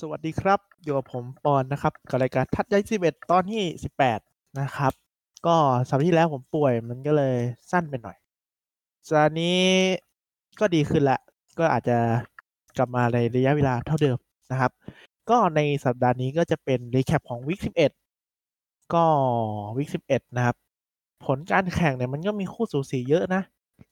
[0.00, 4.20] สวัสดีครับ อยู่กับผมปอนนะครับ กับรายการทัดย้ายสิบเอ็ดตอนที่สิบแปด
[4.60, 4.92] นะครับ
[5.46, 5.56] ก็
[5.88, 7.36] สัปดาห์ที่แล้วผมป่วยมันก็เลย
[7.70, 8.16] สั้นไปหน่อย
[9.06, 9.60] สัปดาห์นี้
[10.60, 11.18] ก็ดีขึ้นละ
[11.58, 11.98] ก็อาจจะ
[12.76, 14.18] กลับมาในระยะเวลาเท่าเดิม
[14.50, 14.72] นะครับ
[15.30, 17.90] ก็ในสัปดาห์นี้ก็จะเป็นรีแคปของวิกสิบเอ็ด
[18.94, 19.04] ก็
[19.76, 20.56] วิกสิบเอ็ดนะครับ
[21.24, 23.42] ผลการแข่งเนี่ยมันก็มีคู่สูสีเยอะนะ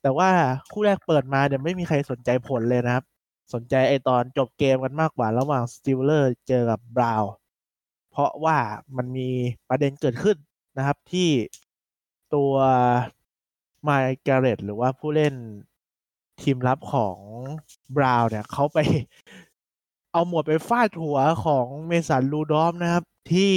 [0.01, 0.29] แต่ว่า
[0.71, 3.05] คู่แรกเปิดมาเนี่ยไม่มีใครสนใจผลเลยนะครับ
[3.53, 7.31] สนใจไอตอนจบเกมกันมากกว่าระหว่าง Steelers เจอกับ Browns
[8.11, 8.57] เพราะว่า
[8.97, 9.29] มันมี
[9.69, 10.37] ประเด็นเกิดขึ้น
[10.77, 11.29] นะครับที่
[12.33, 12.53] ตัว
[13.83, 15.33] Myles Garrett หรือว่าผู้เล่น
[16.41, 17.17] ทีมรับของ
[17.95, 18.77] Browns เนี่ยเขาไป
[20.11, 23.53] เอาหมวกไปฟาดหัวของ Mason Rudolph นะครับ ที่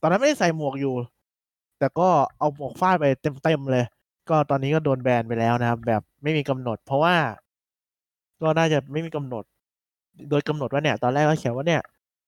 [0.00, 0.94] ตอนนั้นไม่ได้ใส่หมวกอยู่
[1.78, 3.84] แต่ก็เอาหมวกฟาดไปเต็มๆเลย
[4.28, 7.14] ก็ตอนนี้ก็โดนแบนไปแล้วนะครับ แบบไม่มีกำหนด เพราะว่า
[8.42, 9.44] ก็น่าจะไม่มีกำหนด
[10.30, 11.82] โดยกำหนดว่าเนี่ย ตอนแรกก็เขียนว่าเนี่ย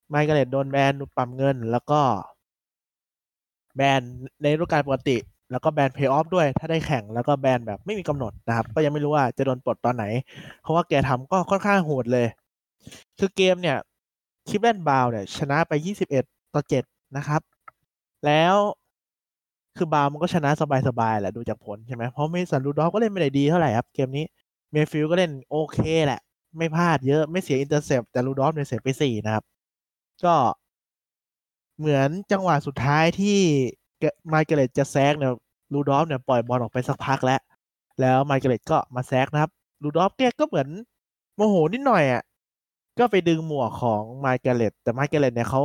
[0.09, 1.99] ไมค์กรเรตโดนแบนปรับเงิน แล้วก็
[3.75, 4.01] แบน
[4.41, 5.17] ในฤดูกาลปกติ
[5.51, 10.05] แล้วก็แบนเพย์ออฟด้วย ถ้าได้แข่งแล้วก็แบนแบบไม่มีกำหนดนะครับ ก็ยังไม่รู้ว่าจะโดนปลดตอนไหน
[10.61, 12.27] เพราะว่าแกทำก็ค่อนข้างโหดเลย
[13.19, 13.77] คือเกมเนี่ย
[14.49, 16.83] คิปแลนบาวเนี่ยชนะไป 21 ต่อ 7
[17.17, 17.41] นะครับ
[18.25, 18.55] แล้ว
[19.77, 20.49] คือบาวมันก็ชนะ
[20.87, 24.25] สบายๆแหละดูจากผลใช่ไหมเพราะ Mason Rudolph ก็เล่นไม่ได้ดีเท่าไหร่ครับ เกมนี้
[24.75, 26.21] Mayfield ก็เล่นโอเคแหละ
[26.57, 29.43] ไม่พลาดเยอะไม่เสีย intercept แต่ Rudolph เนี่ยเสียไปสี่นะครับ
[30.23, 30.35] ก็
[31.77, 33.39] เหมือนจังหวะสุดท้ายที่
[34.29, 35.33] Myles Garrett จะ sack เนี่ย
[35.73, 37.39] Rudolph เนี่ยปล่อยบอลออกไปสักพักแล้ว
[38.01, 39.51] แล้ว Myles Garrett ก็มา sack นะครับ
[39.83, 40.67] Rudolph แกก็เหมือน
[41.35, 42.21] โมโหนิดหน่อยอะ
[42.99, 45.61] ก็ไปดึงหมวกของไมเกเรตแต่ไมเกเรตเนี่ยเขา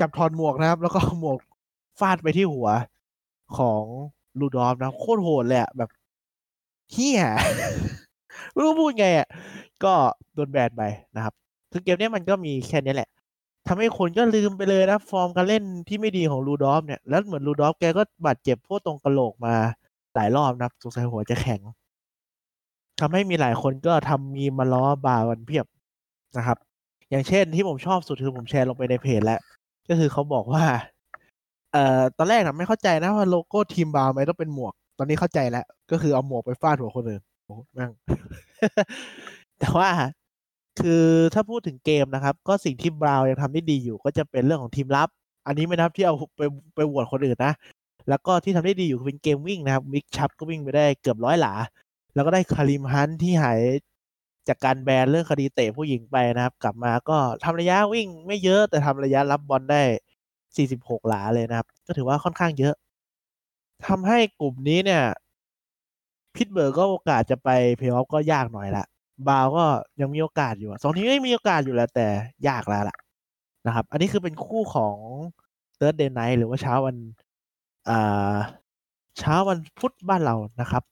[0.00, 1.38] จับถอดหมวกนะครับ แล้วก็หมวก
[2.00, 2.68] ฟาดไปที่หัว
[3.58, 3.82] ของ
[4.40, 5.90] ลูดอฟนะโคตรโหดเลยอะแบบ
[6.92, 7.22] เฮีย
[8.52, 9.28] ไม่รู้พูดไงอะ
[9.84, 9.92] ก็
[10.34, 10.82] โดนแบนไป
[11.16, 11.34] นะครับ
[11.72, 13.10] คือเกมนี้มันก็มีแค่นี้แหละ
[13.68, 19.54] ทำให้คนก็ลืมไปเลยนะ ฟอร์มการเล่นที่ไม่ดีของลูดอฟเนี่ย แล้วเหมือนลูดอฟแกก็บาดเจ็บพวกตรงกระโหลกมา
[20.14, 21.60] หลายรอบนะสงสัยหัวจะแข็ง
[23.00, 25.66] ทำให้มีหลายคนก็ทำมีมาล้อบาวันเพียบ
[26.36, 26.58] นะครับ
[27.10, 29.40] อย่างเช่นที่ผมชอบสุดคือผมแชร์ลงไปในเพจแล้ว
[29.88, 30.64] ก็คือเขาบอกว่า
[31.72, 37.92] เอ่อตอนแรกนะไม่เข้าใจนะว่าโลโก้ทีมบาวไม่ต้องเป็นหมวก ตอนนี้เข้าใจแล้ว ก็คือเอาหมวกไปฟาดหัวคนอื่น โอ้แม่ง
[39.60, 39.90] แต่ว่า
[40.80, 41.04] คือ
[41.34, 45.08] ถ้าพูดถึงเกมนะครับ ก็สิ่งที่บราวยังทำได้ดีอยู่ ก็จะเป็นเรื่องของทีมรับ
[45.46, 46.42] อันนี้ไม่นับที่เอาไป
[46.74, 47.52] ไปโหวตคนอื่นนะ
[48.08, 51.54] แล้วก็ที่ทำได้ดีอยู่เป็นเกมวิ่งนะครับ Nick Chubb ก็วิ่งไปได้เกือบร้อยหลา
[52.14, 53.60] แล้วก็ได้ Kareem Hunt ที่หาย
[54.48, 59.82] จากการแบนเรื่องคดีเตะผู้หญิงไปนะครับ กลับมาก็ทำระยะวิ่งไม่เยอะแต่ทำระยะรับบอลได้
[60.56, 62.74] 46 หลาเลยนะครับ ก็ถือว่าค่อนข้างเยอะ
[63.86, 65.02] ทำให้กลุ่มนี้เนี่ย
[66.34, 68.84] Pittsburgh ก็โอกาสจะไปเพลย์ออฟก็ยากหน่อยละ
[69.28, 69.64] บาวก็
[70.00, 72.06] ยังมีโอกาสอยู่สองทีมไม่มีโอกาสอยู่แล้วแต่
[72.48, 72.96] ยากแล้วล่ะ
[73.66, 74.96] นะครับ อันนี้คือเป็นคู่ของ
[75.76, 76.96] เ h ิร์ดเดย์ไนท์หรือว่าเช้าวัน
[77.88, 78.36] อ่า
[79.18, 80.82] เช้าวันพุธบ้านเรานะครับ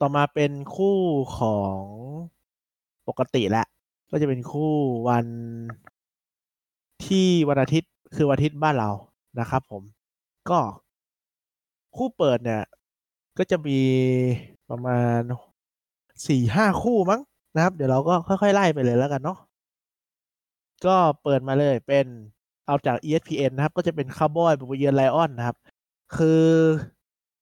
[0.00, 0.96] ต่อมาเป็นคู่
[1.38, 1.80] ของ
[3.08, 3.64] ปกติและ
[4.10, 4.72] ก็จะเป็นคู่
[5.08, 5.26] วัน
[7.06, 8.90] ที่วันอาทิตย์คือวันอาทิตย์บ้านเรา
[9.40, 9.82] นะครับ ผม
[10.50, 10.58] ก็
[11.96, 12.62] คู่เปิดเนี่ย
[13.38, 13.80] ก็จะมี
[14.70, 15.20] ประมาณ
[16.28, 17.20] สี่ห้าคู่มั้ง
[17.54, 19.38] นะครับ เดี๋ยวเราก็ค่อย ๆ ไล่ไปเลยแล้วกันเนาะ
[20.86, 22.06] ก็เปิดมาเลยเป็น
[22.66, 25.56] เอาจาก ESPN นะครับ ก็จะเป็นคาร์บอยบุกเยือน Lions นะครับ
[26.16, 26.44] คือ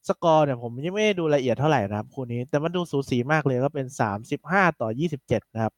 [0.09, 5.72] สกอร์เนี่ยผมยังไม่ได้ดูละเอียดเท่าไหร่นะครับ คู่นี้ แต่มันดูสูสีมากเลยก็เป็นสามสิบห้าต่อยี่สิบเจ็ดนะครับ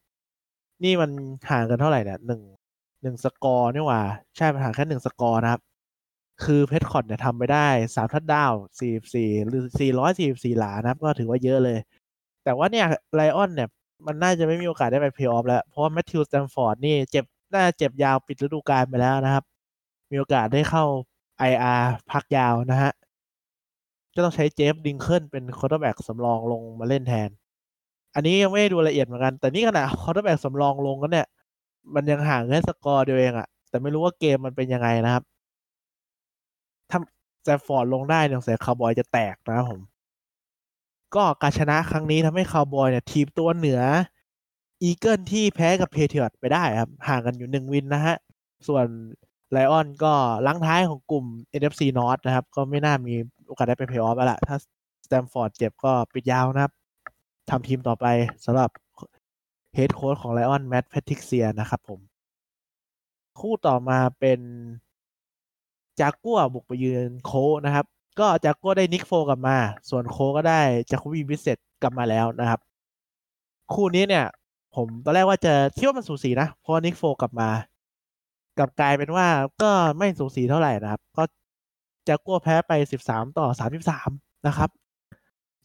[0.84, 1.10] นี่มัน
[1.50, 2.42] ห่างกันเท่าไหร่เนี่ยหนึ่ง
[3.02, 4.02] หนึ่งสกอร์นี่ว่า
[4.36, 5.60] ใช่มันห่างแค่หนึ่งสกอร์นะครับ
[6.44, 11.78] คือ Prescott เนี่ยทำไปได้สามทัดดาวสี่สี่หรือสี่ร้อยสี่สี่หลานะครับ ก็ถือว่าเยอะเลย
[12.44, 13.68] แต่ว่าเนี่ย Lion เนี่ย
[14.06, 19.44] มันน่าจะไม่มีโอกาสได้ไปเพย์ออฟแล้ว เพราะว่า Matthew Stafford นี่เจ็บน่าเจ็บยาวปิดฤดูกาลไปแล้วนะครับ
[20.10, 20.84] มีโอกาสได้เข้า
[21.50, 22.92] IR พักยาวนะฮะ
[24.14, 27.30] ก็ต้องใช้ Jeff Driskel เป็น quarterback สำรองลงมาเล่นแทน
[28.14, 31.26] อันนี้ยังไม่ได้ดูละเอียดเหมือนกัน แต่นี่ขนาด quarterback สำรองลงกันเนี่ย
[31.94, 35.24] มันยังห่างแค่สกอร์เดียวเองอะแต่ไม่รู้ว่าเกมมันเป็นยังไงนะครับ
[37.46, 39.80] Stafford ลงได้เนี่ยสียคาร์บอยจะแตกนะครับผม
[41.14, 43.82] ก็การชนะครั้งนี้ทำให้คาร์บอยเนี่ย ทีมตัวเหนือ
[44.82, 48.16] Eagle ที่แพ้กับ Patriot ไปได้ครับ ห่างกันอยู่หนึ่ง win นะฮะ
[48.68, 48.86] ส่วน
[49.50, 50.12] Lion ก็
[50.46, 51.24] รั้งท้ายของกลุ่ม
[51.60, 53.14] NFC North นะครับ ก็ไม่น่ามี
[53.46, 54.56] โอกาสได้ไปเพย์ออฟแล้วล่ะ ถ้า
[55.04, 56.72] Stafford เจ็บก็ปิดยาวนะครับ
[57.50, 58.06] ทำทีมต่อไป
[58.44, 58.70] สำหรับ
[59.74, 62.00] head coach ของ Lion Matt Patricia นะครับผม
[63.40, 64.40] คู่ต่อมาเป็น
[66.00, 67.32] จากกัวบุกไปเยือน Colt
[67.64, 67.86] นะครับ
[68.18, 69.56] ก็จากกัวได้ Nick Foles กลับมา
[69.90, 70.60] ส่วน Colt ก็ได้
[70.90, 72.60] Jacoby Brissett กลับมาแล้วนะครับ
[73.72, 74.24] คู่นี้เนี่ย
[74.74, 77.48] ผมตอนแรกว่าจะคิดว่ามันสูสีนะเพราะ Nick Foles กลับมา
[78.58, 79.26] กลับกลายเป็นว่า
[79.62, 81.22] ก็ไม่สูสีเท่าไหร่นะครับ ก็
[82.08, 84.10] จากกัวแพ้ไปสิบสามต่อสามสิบสาม
[84.46, 84.70] นะครับ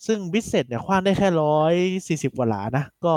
[0.06, 1.74] ซึ่ง Brissett เนี่ยขว้างได้แค่ร้อย
[2.08, 3.14] สี่สิบกว่าหลานะ ก็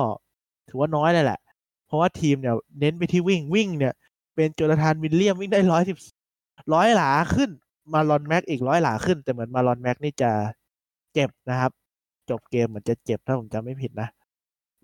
[0.68, 1.40] ถือว่าน้อยเลยแหละ
[1.86, 3.94] เพราะว่าทีมเนี่ยเน้นไปที่วิ่งวิ่งเนี่ย
[4.34, 5.98] เป็นโจนาธานวิลเลียมวิ่งได้ร้อยสิบ
[6.72, 7.50] ร้อยหลาขึ้น
[7.92, 10.30] มาลอนแม็กอีกร้อยหลาขึ้น แต่เหมือนมาลอนแม็กนี่จะ
[11.14, 11.72] เจ็บนะครับ
[12.30, 14.08] จบเกมเหมือนจะเจ็บถ้าผมจำไม่ผิดนะ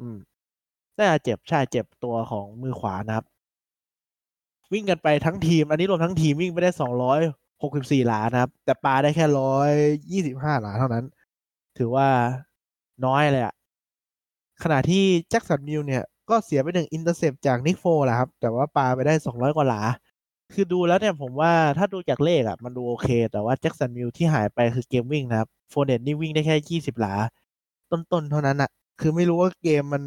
[0.01, 0.17] อืม
[0.97, 3.27] น่าจะเจ็บใช่เจ็บตัวของมือขวานะครับ
[4.73, 7.21] วิ่งกันไปทั้งทีม อันนี้รวมทั้งทีมวิ่งไปได้สองร้อย
[7.63, 9.71] หกสิบสี่หลานะครับ แต่ปลาได้แค่ร้อย
[10.13, 11.05] ยี่สิบห้าหลาเท่านั้น
[11.79, 12.09] ถือว่า
[13.07, 13.55] น้อยเลยอะ
[14.63, 19.83] ขณะที่ Jacksonville เนี่ยก็เสียไปหนึ่ง intercept จาก Nick Foles แหละครับ แต่ว่าปาไปได้สองร้อยกว่าหลา
[20.53, 27.15] คือดูแล้วเนี่ยผมว่าถ้าดูจากเลขอะมันดูโอเค แต่ว่า Jacksonville ที่หายไปคือเกมวิ่งนะครับ Fournette นี่วิ่งได้แค่ยี่สิบหลา
[27.91, 28.71] ต้นๆเท่านั้นอะ
[29.01, 30.03] คือไม่รู้ว่าเกมมัน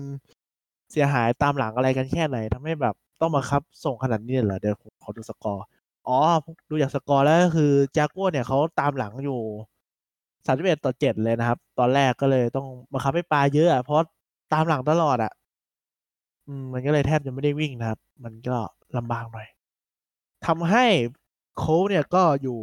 [0.91, 5.63] เสียหายตามหลังอะไรกันแค่ไหนทำให้แบบต้องมาบังคับส่งขนาดนี้เหรอเดี๋ยวผมขอดูสกอร์
[6.07, 6.19] อ๋อ
[6.69, 9.39] ดูจากสกอร์แล้วก็คือจากัวเนี่ยเขาตามหลังอยู่
[10.45, 13.99] สามสิบเอ็ดต่อเจ็ดเลยนะครับ ตอนแรกก็เลยต้องบังคับให้ปาเยอะอะเพราะ
[14.53, 15.31] ตามหลังตลอดอะ
[16.47, 18.57] อืม มันก็เลยแทบจะไม่ได้วิ่งนะครับ มันก็
[18.97, 19.47] ลำบากหน่อย
[20.45, 20.85] ทำให้
[21.57, 22.59] โค้เนี่ยก็อยู่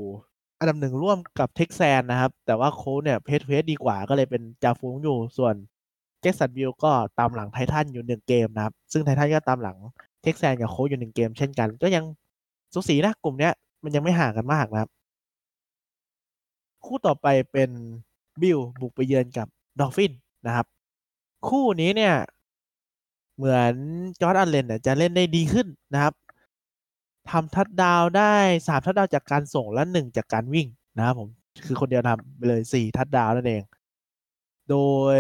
[0.59, 5.55] อันดับหนึ่งร่วมกับ Texan นะครับ แต่ว่าโค้เนี่ยเพจเพจดีกว่าก็เลยเป็นจ่าฝูงอยู่ส่วน
[6.21, 9.77] Jacksonville ก็ตามหลังไททันอยู่หนึ่งเกมนะครับ ซึ่งไททันก็ตามหลัง
[10.23, 12.05] Texan กับ Colt อยู่หนึ่งเกมเช่นกัน ก็ยัง
[12.75, 13.53] สูสีนะกลุ่มเนี้ย
[13.85, 14.91] มันยังไม่ห่างกันมากนะครับ
[16.85, 17.71] คู่ต่อไปเป็น
[18.43, 19.49] บิลบุกไปเยือนกับ
[19.81, 20.13] Dolphin
[20.47, 20.67] นะครับ
[21.49, 22.15] คู่นี้เนี่ย
[23.37, 23.75] เหมือน
[24.21, 26.15] Josh Allen เนี่ยจะเล่นได้ดีขึ้นนะครับ
[27.31, 28.35] ทำทัดดาวได้
[28.69, 31.29] สามทัดดาวจากการส่งและหนึ่งจากการวิ่งนะครับผม
[31.65, 33.63] คือคนเดียวทำไปเลยสี่ทัดดาวนั่นเอง
[34.71, 34.77] โด
[35.15, 35.17] ย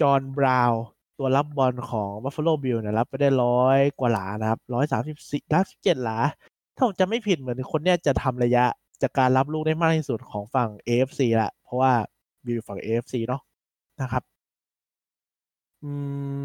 [0.00, 0.72] John Brown
[1.18, 6.18] ตัวรับบอลของ Buffalo Bill เนี่ยรับไปได้ร้อยกว่าหลานะครับร้อยสามสิบสี่ร้อยสิบเจ็ดหลา
[6.74, 8.64] ถ้าผมจำไม่ผิดเหมือนคนเนี้ยจะทำระยะ
[9.02, 11.92] จากการรับลูกได้มากที่สุดของฝั่ง AFC ละเพราะว่า
[12.46, 13.42] บิลฝั่ง AFC เนาะ
[14.00, 14.22] นะครับ
[15.82, 15.90] อื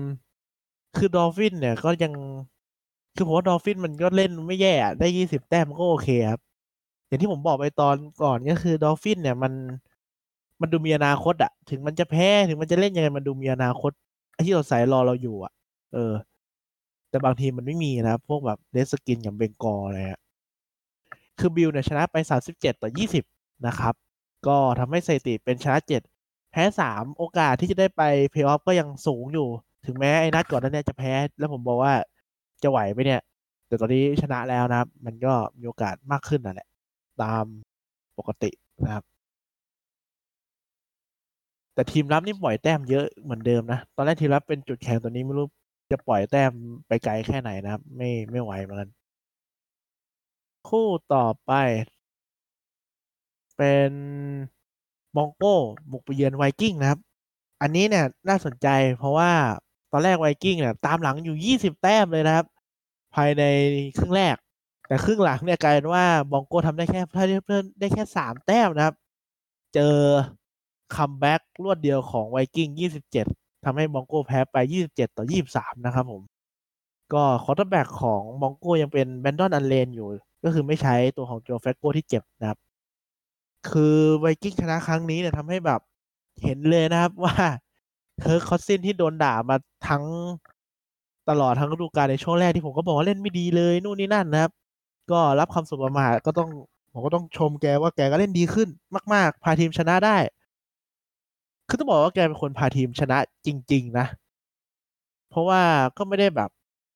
[0.01, 0.03] ม
[0.97, 2.13] คือ Dolphin เนี่ยก็ยัง
[3.15, 6.41] คือผมว่า Dolphin มันก็เล่นไม่แย่ได้ยี่สิบแต้มก็โอเคครับ
[7.07, 9.53] อย่างที่ผมบอกไปตอนก่อนก็คือ Dolphin เนี่ยมัน
[10.61, 13.91] มันดูมีอนาคตอะถึงมันจะแพ้ถึงมันจะเล่นยังไงมันดูมีอนาคต
[14.33, 15.53] ไอ้ที่เราใส่รอเราอยู่อะ
[15.93, 16.13] เออ
[17.09, 20.19] แต่บางทีมันไม่มีนะพวกแบบ Redskin อย่าง Bengal อะไรอะ
[21.39, 23.23] คือบิลเนี่ยชนะไปสามสิบเจ็ดต่อยี่สิบ
[23.67, 23.93] นะครับ
[24.47, 26.01] ก็ทำให้สถิติเป็นชนะเจ็ด
[26.51, 28.01] แพ้สามโอกาสที่จะได้ไป
[28.31, 29.47] เพย์ออฟก็ยังสูงอยู่
[29.85, 31.93] ถึงแม้ไอ้นัดก่อนนั้นเนี่ยจะแพ้ แล้วผมบอกว่า
[32.63, 33.21] จะไหวไหมเนี่ย
[33.67, 36.67] แต่ตอนนี้ชนะแล้วนะครับ มันก็มีโอกาสมากขึ้นนั่นแหละ
[37.21, 37.45] ตาม
[38.17, 38.51] ปกติ
[38.83, 39.03] นะครับ
[41.73, 45.47] แต่ทีมรับนี่ปล่อยแต้มเยอะเหมือนเดิมนะ ตอนแรกทีมรับเป็นจุดแข็งตัวนี้ไม่รู้
[45.91, 46.51] จะปล่อยแต้ม
[46.87, 48.89] ไปไกลแค่ไหนนะครับ ไม่ไม่ไหวเหมือนกัน
[50.69, 51.51] คู่ต่อไป
[53.57, 53.91] เป็น
[55.15, 55.55] Bronco
[55.91, 56.99] บุกไปเยือนไวกิ้งนะครับ
[57.61, 58.67] อันนี้เนี่ยน่าสนใจ
[58.97, 59.31] เพราะว่า
[59.91, 62.45] ตอนแรกไวกิ้งเนี่ยตามหลังอยู่ยี่สิบแต้มเลยนะครับ
[63.15, 63.43] ภายใน
[63.97, 64.35] ครึ่งแรก
[64.87, 68.95] แต่ครึ่งหลังเนี่ยกลายเป็นว่า Bronco ทำได้แค่เพิ่มได้แค่สามแต้มนะครับ
[69.73, 69.95] เจอ
[70.95, 73.25] comeback รวดเดียวของไวกิ้งยี่สิบเจ็ด
[73.65, 76.21] ทำให้ Bronco แพ้ไปยี่สิบเจ็ดต่อยี่สามนะครับผม
[77.13, 80.07] ก็ quarterback ของ Bronco ยังเป็น Brandon Allen อยู่
[80.43, 82.59] ก็คือไม่ใช้ตัวของ Joe Flacco ที่เจ็บนะครับ
[83.71, 85.81] คือไวกิ้งชนะครั้งนี้เนี่ยทำให้แบบ
[86.43, 87.35] เห็นเลยนะครับว่า
[88.21, 89.55] Kirk Cousins ที่โดนด่ามา
[89.87, 90.03] ทั้ง
[91.29, 94.51] ตลอดทั้งฤดูกาลในช่วงแรกที่ผมก็บอกว่าเล่นไม่ดีเลยนู่นนี่นั่นนะครับ
[95.11, 96.49] ก็รับคำสบประมาทก็ต้อง
[96.93, 98.69] ผมก็ต้องชมแกว่าแกก็เล่นดีขึ้น
[99.13, 100.17] มาก ๆ พาทีมชนะได้
[101.67, 104.05] คือต้องบอกว่าแกเป็นคนพาทีมชนะจริง ๆ นะ
[105.29, 105.61] เพราะว่า
[105.97, 106.49] ก็ไม่ได้แบบ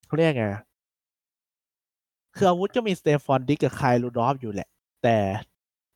[0.08, 0.46] เขาเรียกไง
[2.36, 4.70] คืออาวุธก็มีสเตฟอนดิกกับไคลูดอฟอยู่แหละ
[5.04, 5.18] แต่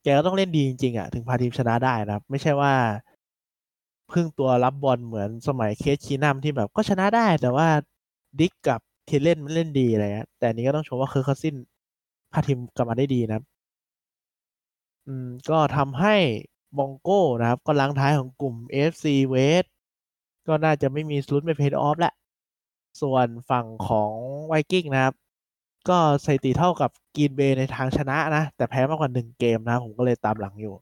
[0.03, 2.73] แกก็ต้องเล่นดีจริง ๆ อะ ถึงพาทีมชนะได้นะครับ ไม่ใช่ว่า
[4.11, 7.67] พึ่งตัวรับบอลเหมือนสมัยเคสชีนัมที่แบบก็ชนะได้ แต่ว่า
[8.39, 11.55] ดิกกับเทเลนมันเล่นดีอะไรเงี้ยแต่นี้ก็ต้องชมว่าคือคาซิน
[12.33, 13.39] พาทีมกลับมาได้ดีนะ
[15.07, 16.15] อืมก็ทำให้
[16.77, 18.55] บองโก้นะครับ ก็ล้างท้ายของกลุ่ม
[18.91, 19.67] FC West
[20.47, 22.13] ก็น่าจะไม่มีลุ้นไปเพย์ออฟแล้ว
[23.01, 24.13] ส่วนฝั่งของ
[24.47, 25.13] ไวกิ้งนะครับ
[25.89, 30.73] ก็สถิติเท่ากับกีนเบย์ในทางชนะนะ แต่แพ้มากกว่าหนึ่งเกมนะ ผมก็เลยตามหลังอยู่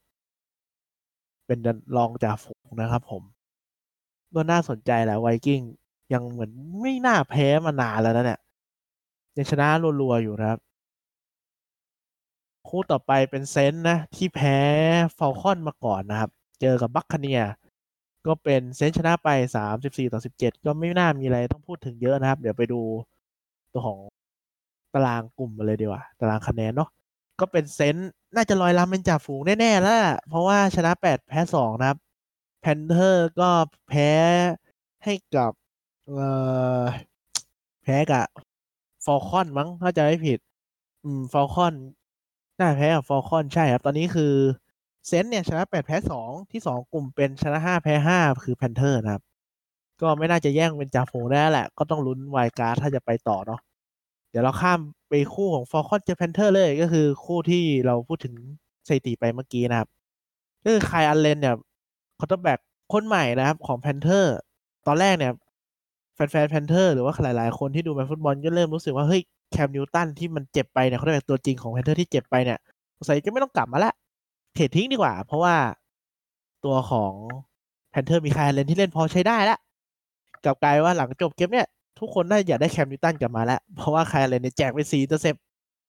[1.45, 1.59] เป็น
[1.97, 3.23] รองจากฝูงนะครับผม
[4.35, 5.61] ก็น่าสนใจแหละไวกิ้ง
[6.13, 8.39] ยังเหมือนไม่น่าแพ้มานานแล้วนะเนี่ย
[9.37, 9.67] ยังชนะ
[10.01, 10.59] รัวๆอยู่นะครับ
[12.67, 14.57] คู่ต่อไปเป็น Saint นะ ที่แพ้
[15.17, 17.41] Falcon มาก่อนนะครับ เจอกับ Buccaneer
[18.27, 19.29] ก็เป็น Saint ชนะไป
[19.71, 22.81] 34 ต่อ 17 ก็ไม่น่ามีอะไรต้องพูดถึงเยอะนะครับ เดี๋ยวไปดู
[23.73, 23.99] ตัวของ
[24.93, 26.89] ตารางกลุ่มมาเลยดีกว่า ตารางคะแนนเนาะ
[27.39, 27.95] ก็เป็น Saint
[28.35, 31.97] น่าจะลอยลำเป็นจ่าฝูงแน่ๆแล้วเพราะว่าชนะ8แพ้2นะครับ
[32.61, 33.49] Panther ก็
[33.87, 34.11] แพ้
[35.03, 35.51] ให้กับ
[36.07, 36.27] เอ่
[36.81, 36.83] อ
[37.83, 38.25] แพ้กับ
[39.05, 40.39] Falcon มั้งถ้าจำไม่ผิด
[41.03, 41.73] อืม Falcon
[42.59, 44.33] น่าแพ้กับ Falcon ใช่ครับ ตอนนี้คือ
[45.07, 49.23] Saint เนี่ยชนะ8แพ้2ที่2กลุ่มเป็นชนะ5แพ้5คือ Panther นะครับ
[50.01, 53.59] ก็ไม่น่าจะแย่งเป็นจ่าฝูงได้แหละ ก็ต้องลุ้น wild card ถ้าจะไปต่อเนาะ
[54.29, 54.79] เดี๋ยวเราข้าม
[55.33, 58.35] คู่ของ Falcon เจอ Panther เลยก็คือคู่ที่เราพูดถึง
[58.87, 59.89] สถิติไปเมื่อกี้นะครับ
[60.63, 61.55] ก็คือ Kyle Allen เนี่ย
[62.19, 62.59] quarterback
[62.93, 64.35] คนใหม่นะครับของ Panther
[64.87, 65.33] ตอนแรกเนี่ย
[66.15, 72.59] แฟนๆ Panther หรือว่าหลายๆ คนที่ดูอเมริกันฟุตบอลก็เริ่มรู้สึกว่าเฮ้ย Cam Newton ที่มันเจ็บไปเนี่ยเขาได้ตัวจริงของ Panther ที่เจ็บไปเนี่ย
[72.97, 73.93] สงสัยจะไม่ต้องกลับมาละ
[74.53, 75.55] trade ทิ้งดีกว่า เพราะว่า
[76.65, 77.13] ตัวของ
[77.89, 79.59] Panther มี Kyle Allen ที่เล่นพอใช้ได้แล้ว
[80.43, 81.67] กลับกลายว่าหลังจบเกมเนี่ย
[81.99, 85.35] ทุกคนน่าอยากได้ Cam Newton กลับมาแล้ว เพราะว่า Kyle Allen เนี่ยแจกไปสี่ตัวเซฟ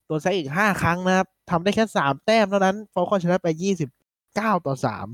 [0.09, 3.91] ตัวไซอีกห้าครั้งนะครับทำได้แค่สามแต้มเท่านั้น Falcon ชนะไปยี่สิบ
[4.37, 5.07] เก้าต่อสาม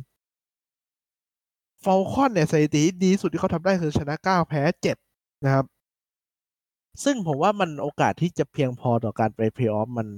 [1.85, 4.97] Falcon เนี่ยสถิติดีสุดที่เขาทำได้คือชนะเก้าแพ้เจ็ด
[5.45, 5.67] นะครับ
[7.05, 10.09] ซึ่งผมว่ามันโอกาสที่จะเพียงพอต่อการไปเพลย์ออฟมัน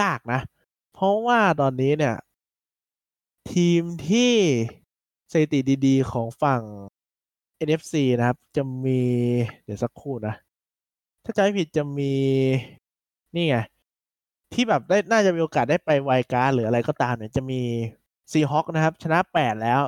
[0.00, 0.40] ยากนะ
[0.94, 2.16] เพราะว่าตอนนี้เนี่ย
[3.52, 4.32] ทีมที่
[5.32, 6.62] สถิติดี ๆ ของฝั่ง
[7.66, 9.00] NFC นะครับ จะมี
[9.64, 10.34] เดี๋ยวสักครู่นะ
[11.24, 12.12] ถ้าจำไม่ผิดจะมี
[13.34, 13.56] นี่ไง
[14.52, 17.60] ที่แบบได้น่าจะมีโอกาสได้ไปไวการ์หรืออะไรก็ตามเนี่ยจะมี
[18.32, 19.80] ซีฮอคนะครับ ชนะแปดแล้ว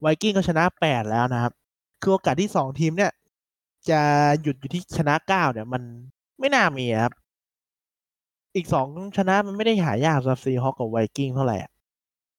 [0.00, 1.52] ไวกิ้งก็ชนะแปดแล้วนะครับ
[2.02, 3.12] คือโอกาสที่สองทีมเนี่ย
[3.90, 4.00] จะ
[4.42, 5.82] หยุดอยู่ที่ชนะเก้าเนี่ย มัน
[6.38, 7.14] ไม่น่ามีครับ
[8.56, 11.56] อีกสองชนะมันไม่ได้หายากสำหรับ Seahawk กับไวกิ้งเท่าไหร่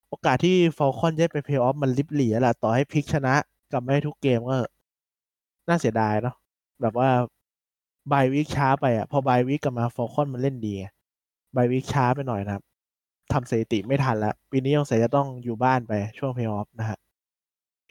[0.10, 3.34] โอกาสที่ Falcon จะไปเพลย์ออฟมันริบหรี่แหละต่อให้พลิกชนะ
[3.72, 4.58] กลับไม่ได้ทุกเกมก็
[5.68, 6.36] น่าเสียดายเนาะ
[6.82, 7.10] แบบว่า
[8.12, 10.74] bye week ช้าไปอะ พอ bye week กลับมา Falcon มันเล่นดี
[11.56, 12.64] bye week ช้าไปหน่อยนะครับ
[13.32, 16.98] ทำสถิติไม่ทันแล้วปีนี้ยังไงซะต้องอยู่บ้านไปช่วงเพลย์ออฟนะฮะ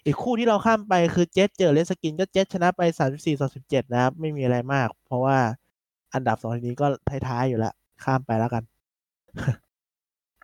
[0.06, 5.36] อีกคู่ที่เราข้ามไปคือเจสเจอ Redskin ก็เจสชนะไป 34ต่อ17นะครับ ไม่มีอะไรมาก เพราะว่า
[6.14, 6.86] อันดับสองทีนี้ก็
[7.28, 8.62] ท้ายๆอยู่แล้วข้ามไปแล้วกัน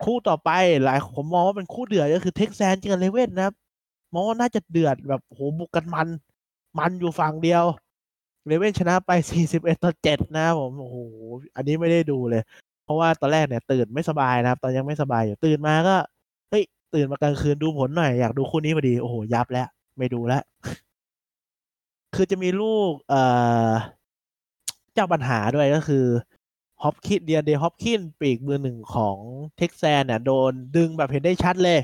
[0.05, 0.51] คู่ต่อไป
[0.85, 3.55] หลายผมมองว่าเป็นคู่เดือดก็คือ Texan เจอ Raven นะครับ
[4.15, 6.09] มองว่าน่าจะเดือดแบบโหบุกกันมัน
[6.79, 7.65] มันอยู่ฝั่งเดียว
[8.47, 10.97] Raven ชนะไป 41 ต่อ 7 นะครับผม โอ้โห
[11.57, 12.43] อันนี้ไม่ได้ดูเลย
[12.85, 15.97] เพราะว่าตอนแรกเนี่ย ตื่นไม่สบายนะครับ ตอนยังไม่สบายอยู่ ตื่นมาก็
[16.51, 20.43] เฮ้ย ตื่นมากลางคืนดูผลหน่อย อยากดูคู่นี้พอดี โอ้โห ยับแล้ว ไม่ดูแล้ว
[22.15, 23.23] คือจะมีลูก เอ่
[23.69, 23.71] อ
[24.95, 26.05] เจ้าปัญหาด้วยก็คือ
[26.83, 29.17] Hopkins DeAndre Hopkins ปีกมือหนึ่งของ
[29.57, 31.81] Texan เนี่ย โดนดึงแบบเห็นได้ชัดเลย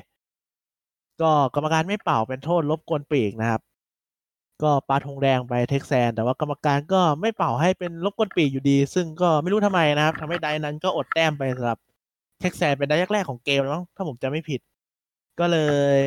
[1.22, 3.60] ก็กรรมการไม่เป่าเป็นโทษรบกวนปีกนะครับ
[4.62, 11.78] ก็ปาธงแดงไป Texan แต่ว่ากรรมการก็ไม่เป่าให้เป็นรบกวนปีกอยู่ดี ซึ่งก็ไม่รู้ทำไมนะครับทำให้ไดนั้นก็อดแต้มไปสำหรับ
[12.40, 14.60] Texan เป็นไดแรกๆของเกมแล้วมั้งถ้าผมจำไม่ผิด
[15.40, 15.58] ก็เล
[15.96, 15.98] ย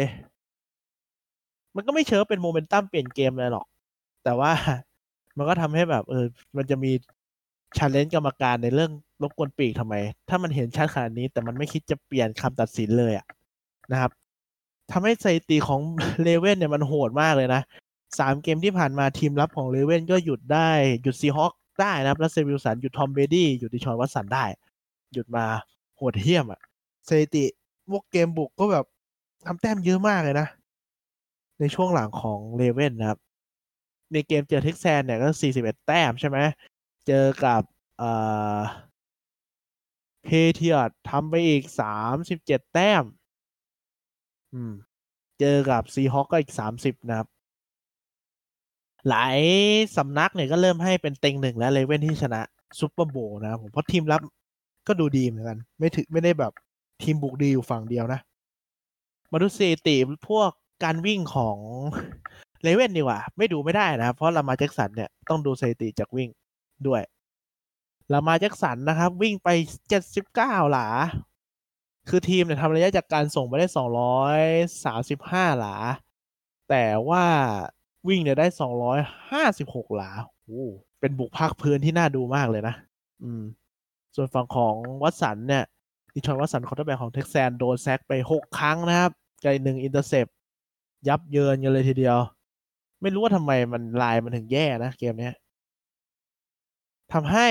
[1.75, 3.65] มันก็ไม่เชิงเป็นโมเมนตัมเปลี่ยนเกมเลยหรอก
[4.23, 4.51] แต่ว่า
[5.37, 6.25] มันก็ทำให้แบบ เออ
[6.57, 6.91] มันจะมี
[7.77, 8.91] challenge กรรมการในเรื่อง
[9.21, 9.95] รบกวนปีกทำไม
[10.29, 13.25] ถ้ามันเห็นชัดขนาดนี้ แต่มันไม่คิดจะเปลี่ยนคำตัดสินเลยอะ
[13.91, 14.11] นะครับ
[14.91, 15.81] ทำให้สถิติของ
[16.23, 17.61] Raven เนี่ยมันโหดมากเลยนะ
[18.17, 20.69] สามเกมที่ผ่านมาทีมรับของ Raven ก็หยุดได้
[21.03, 24.45] หยุด Seahawk ได้นะครับ Russell Wilson หยุด Tom Brady หยุด Deshaun Watson ได้
[25.13, 25.45] หยุดมา
[25.97, 26.61] โหดเหี้ยมอะ
[27.07, 27.45] สถิติ
[27.89, 28.85] พวกเกมบุกก็แบบ
[29.45, 30.47] ทำแต้มเยอะมากเลยนะ
[31.59, 33.19] ในช่วงหลังของ Raven นะครับ
[34.13, 36.37] ในเกมเจอ Texan เนี่ยก็ 41 แต้มใช่ไหม
[37.07, 37.61] เจอกับ
[37.97, 38.11] เอ่
[38.57, 38.59] อ
[40.23, 41.63] Patriot ทำไปอีก
[42.15, 43.03] 37 แต้ม
[44.53, 44.73] อืม
[45.39, 47.27] เจอกับ Seahawk ก็อีก 30 นะครับ
[49.09, 49.37] หลาย
[49.97, 52.41] สำนักเนี่ยก็เริ่มให้เป็นเต็งหนึ่งแล้ว Raven ที่ชนะ
[52.79, 54.21] ซุปเปอร์โบนะครับผมเพราะทีมรับ
[54.87, 56.53] ก็ดูดีเหมือนกัน ไม่ถึงไม่ได้แบบ
[57.03, 58.19] ทีมบุกดีอยู่ฝั่งเดียวนะ
[59.31, 59.95] มาดูสถิติ
[60.29, 60.49] พวก
[60.83, 61.57] การวิ่งของ
[62.63, 66.29] เลเว่นดีกว่า ไม่ดูไม่ได้นะ เพราะลามาแจ็คสันเนี่ยต้องดูสถิติจากวิ่ง
[66.87, 67.01] ด้วย
[68.13, 69.49] ลามาแจ็คสันนะครับ วิ่งไป
[69.89, 70.87] เจ็ดสิบเก้าหลา
[72.09, 74.39] คือทีมเนี่ยทำระยะจากการส่งไปได้สองร้อย
[74.83, 75.75] สาสิบห้าหลา
[76.69, 77.25] แต่ว่า
[78.07, 78.99] วิ่งเนี่ยได้สองร้อย
[79.31, 80.11] ห้าสิบหกหลา
[80.45, 80.65] โอ้
[80.99, 82.75] เป็นบุกพักพื้นที่น่าดูมากเลยนะ
[83.23, 83.43] อืม
[84.15, 85.63] ส่วนฝั่งของวัตสันเนี่ย
[86.13, 89.11] Deshaun Watson quarterback ของ Texan โดน sack ไปหกครั้งนะครับ
[89.41, 90.27] แจกหนึ่ง intercept
[91.07, 92.17] ยับเยินกันเลยทีเดียว
[93.01, 95.31] ไม่รู้ว่าทำไมมันลายมันถึงแย่นะเกมนี้
[97.13, 97.47] ทำให้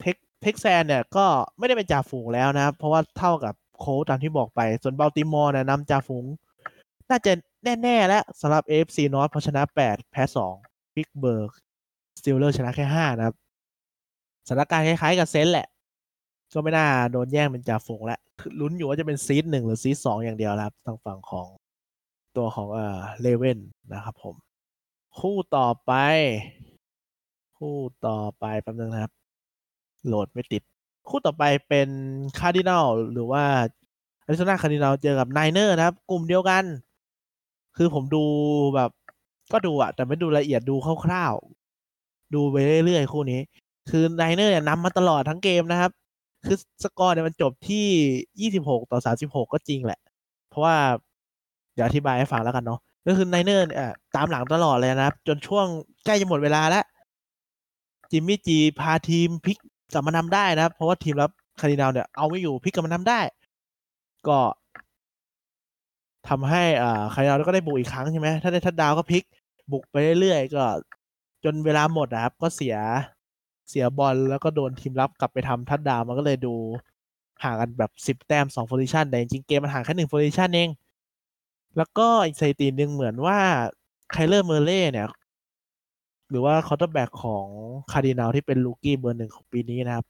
[0.00, 1.26] เท็ก Texan เนี่ยก็
[1.58, 6.24] ไม่ได้เป็นจ่าฝูงแล้วนะครับ เพราะว่าเท่ากับโค้ตามที่บอกไป ส่วนบัลติมอร์เนี่ยนำจ่าฝูง
[7.10, 7.32] น่าจะ
[7.82, 10.22] แน่ ๆ แล้วสำหรับ AFC North เพราะชนะ 8 แพ้
[10.58, 11.50] 2 Pittsburgh
[12.18, 13.36] Steeler ชนะแค่ 5 นะครับ
[14.48, 15.66] สถานการณ์คล้าย ๆ กับ Saints แหละ
[16.54, 18.20] ก็ไม่น่าโดนแย่งเป็นจ่าฝูงแล้ว
[18.60, 21.46] ลุ้นอยู่ว่าจะเป็น seed หนึ่งหรือ seed สองอย่างเดียวครับ ทางฝั่งของ
[22.36, 23.58] ตัวของเอ่อ Raven
[23.92, 24.34] นะครับผม
[25.18, 25.92] คู่ต่อไป
[27.58, 29.12] คู่ต่อไปแป๊บนึงนะครับ
[30.06, 30.62] โหลดไม่ติด
[31.08, 31.88] คู่ต่อไปเป็น
[32.38, 33.44] คาร์ดินัลหรือว่า
[34.24, 36.64] Arizona Cardinal เจอกับ Niner นะครับ กลุ่มเดียวกัน
[37.76, 38.24] คือผมดู
[38.74, 38.90] แบบ
[39.52, 43.40] ก็ดูอะแต่ไม่ดูละเอียดดูคร่าวๆดูไปเรื่อยๆคู่นี้
[43.90, 45.90] คือ Niner เนี่ยนำมาตลอดทั้งเกมนะครับ
[46.46, 50.00] คือสกอร์เนี่ยมันจบที่26ต่อ36ก็จริงแหละ
[50.48, 50.76] เพราะว่า
[51.74, 55.66] เดี๋ยวอธิบายให้ฟังแล้วกันเนาะก็คือ Niner เนี่ยตามหลังตลอดเลยนะครับ จนช่วง
[56.04, 56.84] ใกล้จะหมดเวลาแล้ว
[58.10, 59.58] Jimmy G พาทีมพลิก
[59.92, 63.20] กลับมานำได้นะครับ เพราะว่าทีมรับคารินาลเนี่ยเอาไม่อยู่พลิกกลับมานำได้
[64.28, 64.38] ก็
[66.28, 69.24] ทำให้อ่าคาร์ดินาลก็ได้บุกอีกครั้งใช่ไหมถ้าได้ทัดดาวก็พลิก
[69.72, 70.64] บุกไปเรื่อยๆก็
[71.44, 72.76] จนเวลาหมดนะครับ ก็เสีย
[73.68, 76.54] เสียบอลแล้วก็โดนทีมรับกลับไปทำทัดดาวมันก็เลยดู
[77.42, 80.68] ห่างกันแบบสิบแต้มสอง possession แต่จริงๆเกมมันห่างแค่หนึ่ง possession เอง
[81.76, 83.38] แล้วก็อีกสถิติหนึ่งเหมือนว่า
[84.10, 85.08] Kyler Murray เนี่ย
[86.30, 87.46] หรือว่า quarterback ของ
[87.92, 90.06] คาร์ดินาลที่เป็น rookie เบอร์หนึ่งของปีนี้นะครับ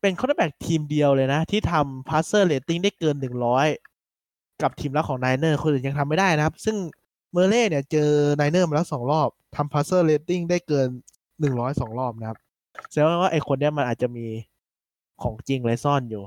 [0.00, 3.66] เป็น quarterback ทีมเดียวเลยนะ ที่ทำ passer rating ได้เกินหนึ่งร้อย
[4.62, 6.76] กับทีมรับของ Niner คนอื่นยังทำไม่ได้นะครับ ซึ่ง
[7.32, 10.86] Murray เนี่ยเจอ Niner มาแล้วสองรอบทำ passer rating ได้เกิน
[11.40, 12.38] หนึ่งร้อยสองรอบนะครับ
[12.90, 14.26] แสดงว่าไอคนเนี้ยมันอาจจะมี
[15.22, 16.22] ของจริงอะไรซ่อนอยู่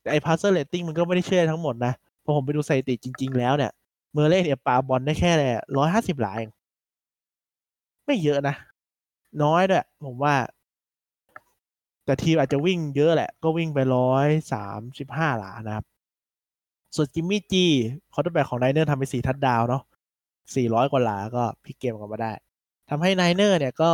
[0.00, 1.92] แต่ไอ passer rating มันก็ไม่ได้เชื่อทั้งหมดนะ
[2.24, 3.72] พอผมไปดูสถิติจริง ๆ แล้วเนี่ย
[4.12, 5.30] Murray เนี่ยปาบอลได้แค่
[5.76, 6.50] ร้อยห้าสิบหลาเอง
[8.06, 8.54] ไม่เยอะนะ
[9.42, 10.34] น้อยด้วยผมว่า
[12.04, 15.84] แต่ทีมอาจจะวิ่งเยอะแหละ ก็วิ่งไปร้อยสามสิบห้าหลานะครับ
[16.96, 17.64] ส่วน Jimmy G
[18.12, 19.82] quarterback ของ Niner ทำไปสี่ทัดดาวเนาะ
[20.54, 22.32] สี่ร้อยกว่าหลาก็พลิกเกมกลับมาได้
[22.90, 23.90] ทำให้ Niner เนี่ยก็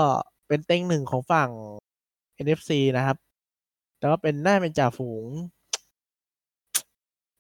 [0.49, 1.51] เป็นเต็งหนึ่งของฝั่ง
[2.45, 3.17] NFC นะครับ
[3.99, 5.25] แต่ว่าเป็นหน่าเป็นจ่าฝูง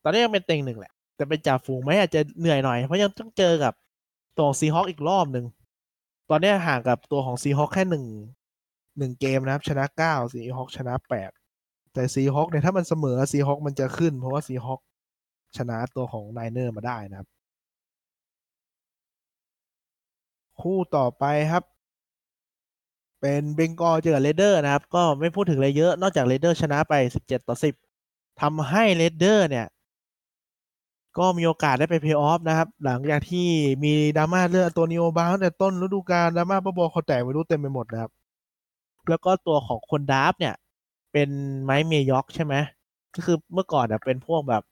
[0.02, 3.72] ตอนนี้ยังเป็นเต็งหนึ่งแหละ แต่เป็นจ่าฝูงไหมอาจจะเหนื่อยหน่อย เพราะยังต้องเจอกับ
[4.37, 5.44] ตัวของ Seahawk อีกรอบหนึ่ง
[6.30, 8.04] ตอนนี้ห่างกับตัวของ Seahawk แค่หนึ่ง
[8.98, 11.30] หนึ่งเกมนะครับ ชนะเก้า Seahawk ชนะแปด
[11.92, 14.81] แต่ Seahawk เนี่ยถ้ามันเสมอ Seahawk มันจะขึ้น เพราะว่า Seahawk
[15.56, 17.28] ชนะตัวของ Niner มาได้นะครับ
[20.61, 21.64] คู่ต่อไปครับ
[23.20, 26.94] เป็น Bengal เจอกับ Raider นะครับ ก็ไม่พูดถึงอะไรเยอะนอกจาก Raider ชนะไป
[27.26, 29.66] 17 ต่อ 10ทำให้ Raider เนี่ย
[31.18, 33.48] ก็มีโอกาสได้ไปเพย์ออฟนะครับ หลังจากที่
[33.84, 38.11] มีดราม่าเรื่องตัวนิโอบาตั้งแต่ต้นฤดูกาลดราม่าบ้าบอเท้าแตกไม่รู้เต็มไปหมดนะครับ
[39.08, 40.54] แล้วก็ตัวของคน draft เนี่ย
[41.12, 41.28] เป็น
[41.64, 42.54] Mike Mayock ใช่ไหม
[43.14, 44.62] ก็คือเมื่อก่อนเนี่ยเป็นพวกแบบ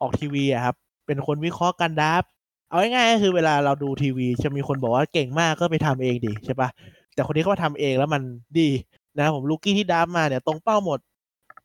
[0.00, 0.74] ออกทีวีอะครับ
[1.06, 2.22] เป็นคนวิเคราะห์การ draft
[2.68, 6.68] เอาง่ายๆก็คือเวลาเราดูทีวี จะมีคนบอกว่าเก่งมากก็ไปทำเองดิใช่ปะ
[7.14, 8.22] แต่คนนี้เขาทำเองแล้วมัน
[8.58, 8.68] ดี
[9.16, 10.98] นะครับผม rookie ที่ draft มาเนี่ยตรงเป้าหมด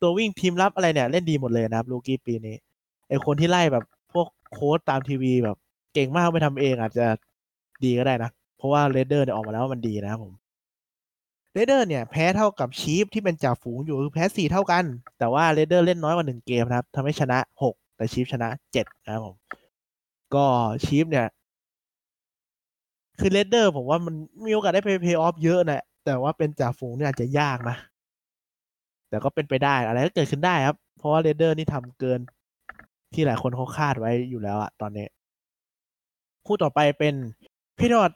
[0.00, 2.56] ตัววิ่งทีมรับอะไรเนี่ยเล่นดีหมดเลยนะครับ rookie ปีนี้
[3.08, 5.56] ไอคนที่ไล่แบบพวกโค้ชตามทีวีแบบ
[5.94, 7.06] เก่งมากไปทำเองอาจจะ
[7.84, 10.32] ดีก็ได้นะ เพราะว่า Raider เนี่ยออกมาแล้วว่ามันดีนะครับผม
[11.52, 14.84] Raider เนี่ยแพ้เท่ากับ Chief ที่เป็นจ่าฝูงอยู่คือแพ้สี่เท่ากัน
[15.18, 19.36] แต่ว่า Raider เล่นน้อยกว่าหนึ่งเกมนะครับทำให้ชนะหก แต่ Chief ชนะเจ็ดนะครับผม
[20.34, 20.44] ก็
[20.84, 21.26] Chief เนี่ย
[23.20, 24.14] คือ Raider ผมว่ามัน
[24.46, 27.76] มีโอกาสได้ไปเพย์ออฟเยอะนะแต่ว่าเป็นจ่าฝูงเนี่ยอาจจะยากนะ
[29.08, 32.20] แต่ก็เป็นไปได้อะไรก็เกิดขึ้นได้ครับ เพราะว่า Raider นี่ทำเกิน
[33.14, 35.06] ที่หลายคนเขาคาดไว้อยู่แล้วอะตอนนี้
[36.46, 37.14] คู่ต่อไปเป็น
[37.78, 38.10] Patriot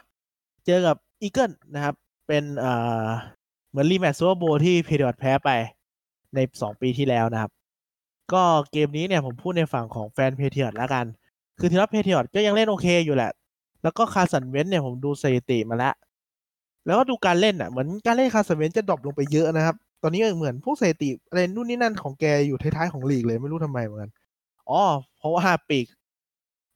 [0.67, 1.95] เจอกับ Eagle นะครับ
[2.27, 2.73] เป็นเอ่
[3.05, 3.07] อ
[3.71, 5.51] เหมือน rematch Super Bowl ที่ Patriot แพ้ไป
[6.35, 7.51] ในสองปีที่แล้วนะครับ
[8.33, 11.07] ก็เกมนี้เนี่ยผมพูดในฝั่งของแฟน Patriot แล้วกัน
[11.59, 13.31] คือทีมรับ Patriot ก็ยังเล่นโอเคอยู่แหละ
[13.83, 15.95] แล้วก็ Carson Wentz เนี่ยผมดูสถิติมาแล้ว
[16.87, 24.11] แล้วก็ดูการเล่นอะเหมือนการเล่น Carson Wentz จะ drop ลงไปเยอะนะครับ ตอนนี้เหมือนพวกสถิติอะไรนู่นนี่นั่นของแกอยู่ท้ายๆของลีกเลยไม่รู้ทำไมเหมือนกัน
[24.71, 24.83] อ๋อ
[25.19, 25.87] เพราะว่าปีก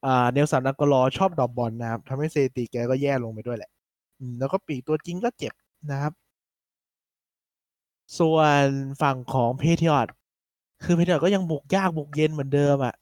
[0.06, 3.70] อ่า Nelson Agholor ชอบ drop บอลนะครับทำให้สถิติแกก็แย่ลงไปด้วยแหละ
[4.18, 5.52] อืมแล้วก็ปีกตัวจริงก็เจ็บ
[5.90, 6.12] นะครับ
[8.18, 8.64] ส่วน
[9.02, 10.14] ฝั่งของ Patriot
[10.84, 12.94] คือ Patriot ก็ยังบุกยากบุกเย็นเหมือนเดิมอะ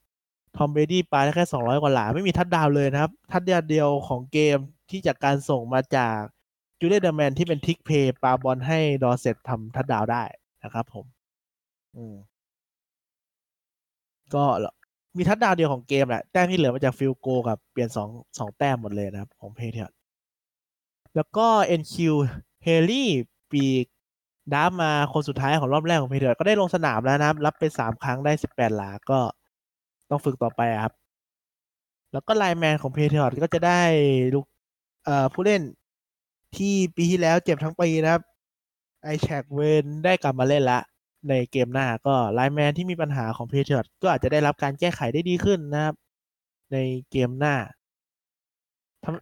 [0.55, 4.57] Tom Brady ปได้แค่สองร้อยกว่าหลา ไม่มีทัดดาวเลยนะครับ ทัดดียวเดียวของเกม
[4.89, 6.19] ที่จากการส่งมาจาก
[6.79, 10.23] Julian Edelman ที่เป็น trick play ปาบอลให้ Dorsett ทำ touchdown ได้
[10.63, 11.05] นะครับผม
[11.95, 12.15] อืม
[14.33, 14.43] ก็
[15.17, 19.95] มีทัดดาวเดียวของเกมแหละ แต้มที่เหลือมาจาก field goal กับเปลี่ยนสองสองแต้มหมดเลยนะครับ ของเพเทียร์
[21.15, 21.47] แล้วก็
[21.79, 21.95] NQ
[22.63, 23.09] เฮลี่
[23.51, 23.85] ปีก
[24.53, 29.19] ดับมาคนสุดท้ายของรอบแรกของ Patriot ก็ได้ลงสนามแล้วนะครับ รับไปสามครั้งได้สิบแปดหลาก็
[30.09, 30.93] ต้องฝึกต่อไปครับ
[32.13, 33.81] แล้วก็ lineman ของ Patriot ก็จะได้
[34.33, 34.45] ลูก
[35.05, 35.61] เอ่อผู้เล่น
[36.57, 38.21] ที่ปีที่แล้วเจ็บทั้งปีนะครับ
[39.03, 40.79] Isaiah Wynn ได้กลับมาเล่นละ
[41.29, 45.95] ในเกมหน้าก็ lineman ที่มีปัญหาของ Patriot ก็อาจจะได้รับการแก้ไขได้ดีขึ้นนะครับ
[46.71, 46.77] ใน
[47.11, 47.55] เกมหน้า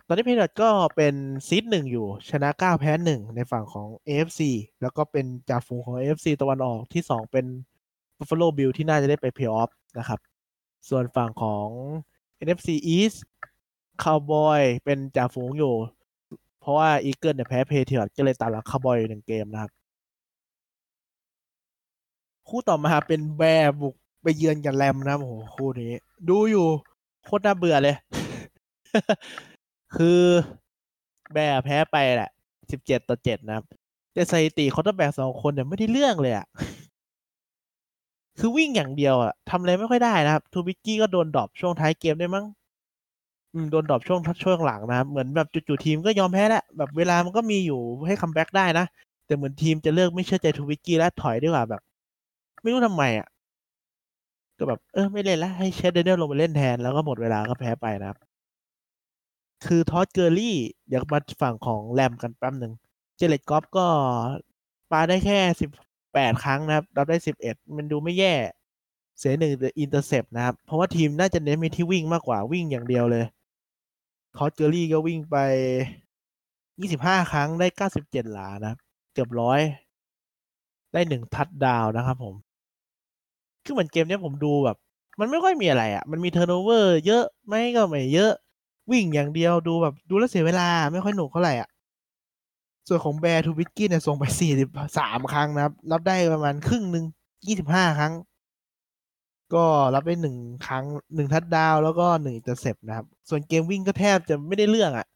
[0.08, 1.16] ตอนนี้ Patriot ก็เป็น
[1.48, 4.42] seed หนึ่งอยู่ ชนะเก้าแพ้หนึ่งในฝั่งของ AFC
[4.82, 7.46] แล้วก็เป็นจ่าฝูงของ AFC ตะวันออกที่สองเป็น
[8.18, 9.70] Buffalo Bill ที่น่าจะได้ไปเพย์ออฟ
[10.00, 10.20] นะครับ
[10.90, 11.68] ส่วนฝั่งของ
[12.46, 13.18] NFC East
[14.04, 15.74] Cowboy เป็นจ่าฝูงอยู่
[16.60, 19.72] เพราะว่า Eagle เนี่ยแพ้ Patriot ก็เลยตามหลังคาวบอยหนึ่งเกมนะครับ
[22.48, 25.92] คู่ต่อมาเป็น Bear บุกไปเยือนกับแรมนะครับโอ้โหคู่นี้
[26.30, 26.68] ดูอยู่
[27.26, 27.96] โคตรน่าเบื่อเลย
[29.96, 30.22] คือ
[31.34, 32.32] Bear แพ้ไปแหละ
[32.72, 33.66] สิบเจ็ดต่อเจ็ดนะครับ
[34.14, 36.48] แต่สถิติ quarterback สองคนเนี่ยไม่ได้เรื่องเลยอะ
[38.40, 42.46] คือวิ่งอย่างเดียวอะทำอะไรไม่ค่อยได้นะครับ Trubisky ก็โดน drop ช่วงท้ายเกมได้มั้ง
[43.54, 48.86] อืมโดน drop ช่วงช่วงหลังนะครับ เหมือนแบบจู่ๆทีมก็ยอมแพ้แล้วแบบเวลามันก็มีอยู่ให้ comeback ได้นะ
[49.26, 51.82] แต่เหมือนทีมจะเลิกไม่เชื่อใจ Trubisky แล้วถอยดีกว่าแบบ
[52.62, 53.28] ไม่รู้ทำไมอะ
[54.58, 58.18] ก็แบบเออไม่เล่นแล้วให้ Chase Daniel ลงมาเล่นแทนแล้วก็หมดเวลาก็แพ้ไปนะครับ
[59.66, 62.74] คือ Todd Gurley เดี๋ยวมาฝั่งของแรมกันแป๊บหนึ่ง
[63.18, 63.88] Jared Goff ก็
[64.92, 65.70] ปาได้แค่สิบ
[66.14, 68.34] แปดครั้งนะครับรับได้สิบเอ็ดมันดูไม่แย่
[69.20, 73.26] เสียหนึ่ง intercept นะครับ เพราะว่าทีมน่าจะเน้นไปที่วิ่งมากกว่าวิ่งอย่างเดียวเลย
[74.36, 75.38] Todd Gurley ก็วิ่งไป
[76.80, 78.74] ยี่สิบห้าครั้งได้เก้าสิบเจ็ดหลานะ
[79.14, 79.60] เกือบร้อย
[80.94, 82.36] ได้หนึ่งทัดดาวนะครับผม
[83.64, 84.78] คือเหมือนเกมนี้ผมดูแบบ
[85.20, 88.34] มันไม่ค่อยมีอะไรอะ่ะ มันมี turnover เยอะไม่ก็ไม่เยอะ
[88.92, 91.70] วิ่งอย่างเดียวดูแบบดูแล้วเสียเวลาไม่ค่อยหนุกเท่าไหร่อะ
[92.88, 97.06] ส่วนของ Bear Trubisky เนี่ยส่งไปสี่สิบสามครั้งนะครับ รับได้ประมาณครึ่งหนึ่ง
[97.46, 98.14] ยี่สิบห้าครั้ง
[99.54, 100.36] ก็รับได้หนึ่ง
[100.68, 105.08] ครั้งหนึ่งทัดดาวแล้วก็หนึ่ง intercept นะครับ ส่วนเกมวิ่งก็แทบจะไม่ได้เรื่องอะ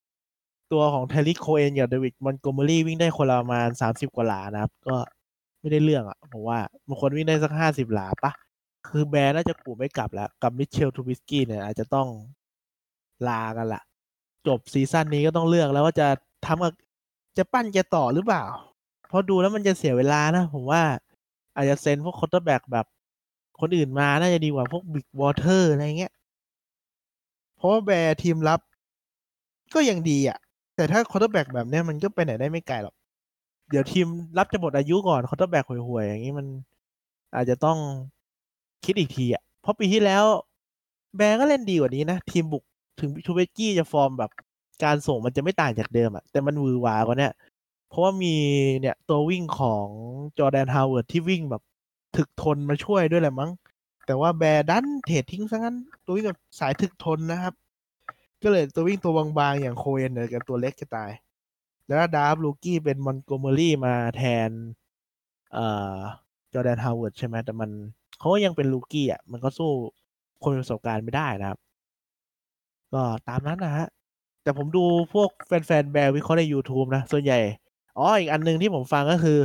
[0.71, 4.95] ตัวของ Tarik Cohen กับ David Montgomery วิ่งได้คนละประมาณสามสิบกว่าหลานะครับ ก็
[5.59, 8.31] ไม่ได้เรื่องอะผมว่าบางคนวิ่งได้สักห้าสิบหลาปะ
[8.87, 12.07] คือ Bear น่าจะกู่ไม่กลับแล้ว กับ Mitchell Trubisky เนี่ยอาจจะต้อง
[13.27, 13.81] ลากันละ
[14.47, 16.07] จบ season นี้ก็ต้องเลือกแล้วว่าจะ
[16.45, 16.73] ทำกับ
[17.37, 18.43] จะปั้นแกต่อหรือเปล่า
[19.07, 20.81] เพราะดูแล้วมันจะเสียเวลานะ ผมว่า
[21.55, 22.85] อาจจะเซ็นพวก quarterback แบบ
[23.61, 26.13] คนอื่นมาน่าจะดีกว่าพวกบิ๊กวอเตอร์อะไรเงี้ย
[27.57, 28.59] เพราะว่า Bear ทีมรับ
[29.73, 30.37] ก็ยังดีอะ
[30.75, 32.95] แต่ถ้า quarterback แบบเนี้ยมันก็ไปไหนได้ไม่ไกลหรอก
[33.69, 36.47] เดี๋ยวทีมรับจะหมดอายุก่อน quarterback ห่วยๆอย่างนี้มัน
[37.35, 37.77] อาจจะต้อง
[38.85, 40.23] คิดอีกทีอะ เพราะปีที่แล้ว
[41.15, 42.63] Bear ก็เล่นดีกว่านี้นะทีมบุก
[43.01, 44.31] ถึง Trubisky จะฟอร์มแบบ
[44.83, 47.29] การส่งมันจะไม่ต่างจากเดิมอะแต่มันวือหวากว่านี้
[47.89, 48.35] เพราะว่ามี
[48.81, 49.87] เนี่ยตัววิ่งของ
[50.37, 51.63] Jordan Howard ที่วิ่งแบบ
[52.17, 53.51] ถึกทนมาช่วยด้วยแหละมั้ง
[54.05, 57.53] แต่ว่า Bear ดัน trade ทิ้งซะงั้น ตัววิ่งแบบสายถึกทนนะครับ
[58.43, 61.11] ก็เลยตัววิ่งตัวบางๆ อย่าง Cohen เนี่ยกับตัวเล็กจะตาย
[61.87, 64.49] แล้ว draft rookie เป็น Montgomery มาแทน
[65.53, 65.95] เอ่อ
[66.53, 67.69] Jordan Howard ใช่ไหมแต่มัน
[68.19, 69.71] เขายังเป็น rookie อะ มันก็สู้
[70.43, 71.59] คนมีประสบการณ์ไม่ได้นะครับ
[72.93, 73.87] ก็ตามนั้นนะฮะ
[74.43, 77.39] แต่ผมดูพวกแฟนๆ Bear วิเคราะห์ใน YouTube นะ ส่วนใหญ่
[77.97, 79.37] อ๋อ อีกอันนึงที่ผมฟังก็คือ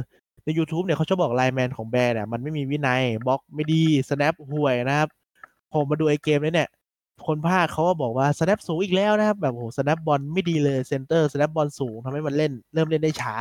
[0.45, 5.09] ใน YouTube เนี่ยเขาจะบอก lineman ของ Bear เนี่ยมันไม่มีวินัยบล็อกไม่ดี snap ห่วยนะครับ
[5.73, 6.71] ผมมาดูไอเกมนี้เนี่ย
[7.27, 13.35] คนพากย์เขาก็บอกว่า snap สูงอีกแล้วนะครับ แบบโห snap บอลไม่ดีเลย center snap บอลสูงทำให้มันเล่น เริ่มเล่นได้ช้า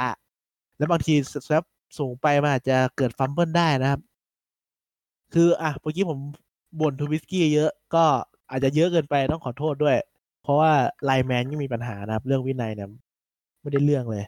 [0.78, 1.14] แล้วบางที
[1.48, 1.64] snap
[1.98, 4.02] สูงไปมันอาจจะเกิด fumble ได้นะครับ
[5.34, 6.20] คืออะเมื่อกี้ผม
[6.80, 8.06] บ่น Trubisky เยอะก็
[8.54, 9.98] อาจจะเยอะเกินไปต้องขอโทษด้วย
[10.44, 10.72] เพราะว่า
[11.06, 12.90] lineman ก็มีปัญหานะครับ เรื่องวินัยเนี่ย
[13.62, 14.24] ไม่ได้เรื่องเลย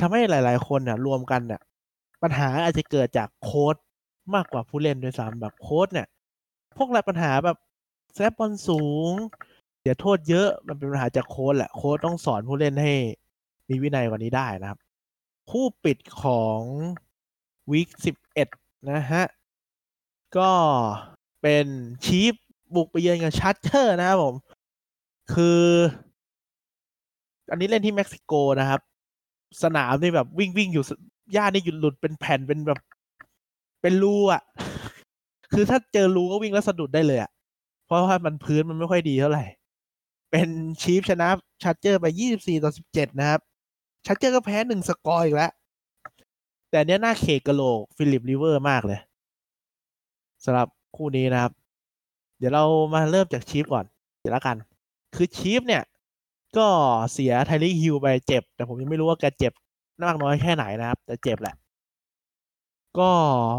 [0.00, 1.60] ทำให้หลาย ๆ คนเนี่ยรวมกันเนี่ย
[2.22, 3.76] ปัญหาอาจจะเกิดจากโค้ช
[4.34, 6.08] มากกว่าผู้เล่นด้วยซ้ำแบบโค้ชเนี่ย
[6.76, 7.58] พวกหลายปัญหาแบบ
[8.14, 9.12] snap บอลสูง
[9.82, 12.92] เดี๋ยวโทษเยอะมันเป็นปัญหาจากโค้ชแหละโค้ชต้องสอนผู้เล่นให้
[13.68, 14.78] มีวินัยกว่านี้ได้นะครับ
[15.50, 16.60] คู่ปิดของ
[17.70, 18.48] week สิบเอ็ด
[18.90, 19.24] นะฮะ
[20.38, 20.50] ก็
[21.42, 21.66] เป็น
[22.04, 22.34] Chief
[22.76, 24.34] บุกไปเยือนกับ Charger นะครับผม
[25.32, 25.62] คือ
[27.50, 28.80] อันนี้เล่นที่เม็กซิโกนะครับ
[29.62, 30.84] สนามนี่แบบวิ่งวิ่งอยู่
[31.32, 32.78] หญ้านี่หยุดหลุดเป็นแผ่นเป็นแบบ
[33.82, 34.42] เป็นรูอะ
[35.52, 37.30] คือถ้าเจอรูก็วิ่งแล้วสะดุดได้เลยอะ
[37.86, 39.44] เพราะว่ามันพื้นมันไม่ค่อยดีเท่าไหร่
[40.30, 40.48] เป็น
[40.82, 41.28] Chief ชนะ
[41.62, 43.40] Charger ไปยี่สิบสี่ต่อสิบเจ็ดนะครับ
[44.06, 45.50] Charger ก็แพ้หนึ่งสกอร์อีกแล้ว
[46.70, 49.00] แต่เนี้ยน่าเขกกะโหลก Philip Rivers มากเลย
[50.44, 51.52] สำหรับคู่นี้นะครับ
[52.46, 53.84] ดี๋ยวเรามาเริ่มจาก Chief ก่อน
[54.20, 54.56] เดี๋ยวละกัน
[55.16, 55.82] คือ Chief เนี่ย
[56.56, 56.66] ก็
[57.12, 59.52] เสีย Tyreek Hill ไปเจ็บ แต่ผมยังไม่รู้ว่าแกเจ็บ
[60.02, 61.54] มากน้อยแค่ไหนนะครับ แต่เจ็บแหละ
[62.98, 63.10] ก็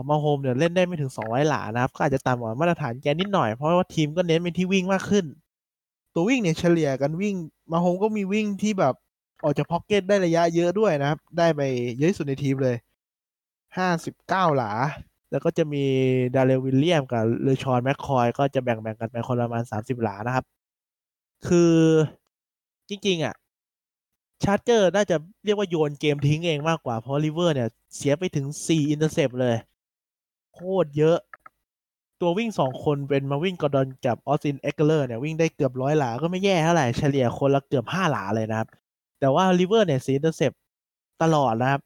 [0.09, 5.25] Mahomes เนี่ยเล่นได้ไม่ถึงสองร้อยหลานะครับ ก็อาจจะต่ำกว่ามาตรฐานแกนิดหน่อย เพราะว่าทีมก็เน้นไปที่วิ่งมากขึ้น
[6.13, 7.35] ตัววิ่งเนี่ยเฉลี่ยกันวิ่ง
[7.71, 8.93] Mahomes ก็มีวิ่งที่แบบ
[9.43, 11.61] ออกจาก pocket ได้ระยะเยอะด้วยนะครับ ได้ไป
[11.99, 12.75] เยอะสุดในทีมเลย
[13.77, 14.71] ห้าสิบเก้าหลา
[15.31, 15.83] แล้วก็จะมี
[16.35, 20.45] Darrel Williams กับ LeSean McCoy ก็จะแบ่งแบ่งกันไปคนละประมาณสามสิบหลานะครับ
[21.47, 21.75] คือ
[22.89, 23.35] จริง ๆ อะ
[24.43, 29.55] Charger น่าจะเรียกว่าโยนเกมทิ้งเองมากกว่า เพราะริเวอร์เนี่ย เสียไปถึงสี่ intercept เลย
[30.53, 31.17] โคตรเยอะ
[32.21, 38.67] ตัววิ่งสองคนเป็น Melvin Gordon กับ Austin Ekeler เนี่ย วิ่งได้เกือบร้อยหลา ก็ไม่แย่เท่าไหร่เฉลี่ยคนละเกือบห้าหลาเลยนะครับ
[39.19, 40.51] แต่ว่า Rivers เนี่ยสี่ intercept
[41.21, 41.81] ตลอดนะครับ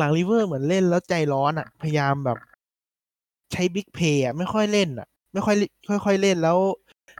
[0.00, 2.38] หลังๆริเวอร์เหมือนเล่นแล้วใจร้อนอะ พยายามแบบ
[3.52, 5.56] ใช้ big play อะไม่ค่อยเล่นอะ ไม่ค่อย
[6.04, 6.58] ค่อย ๆเล่นแล้ว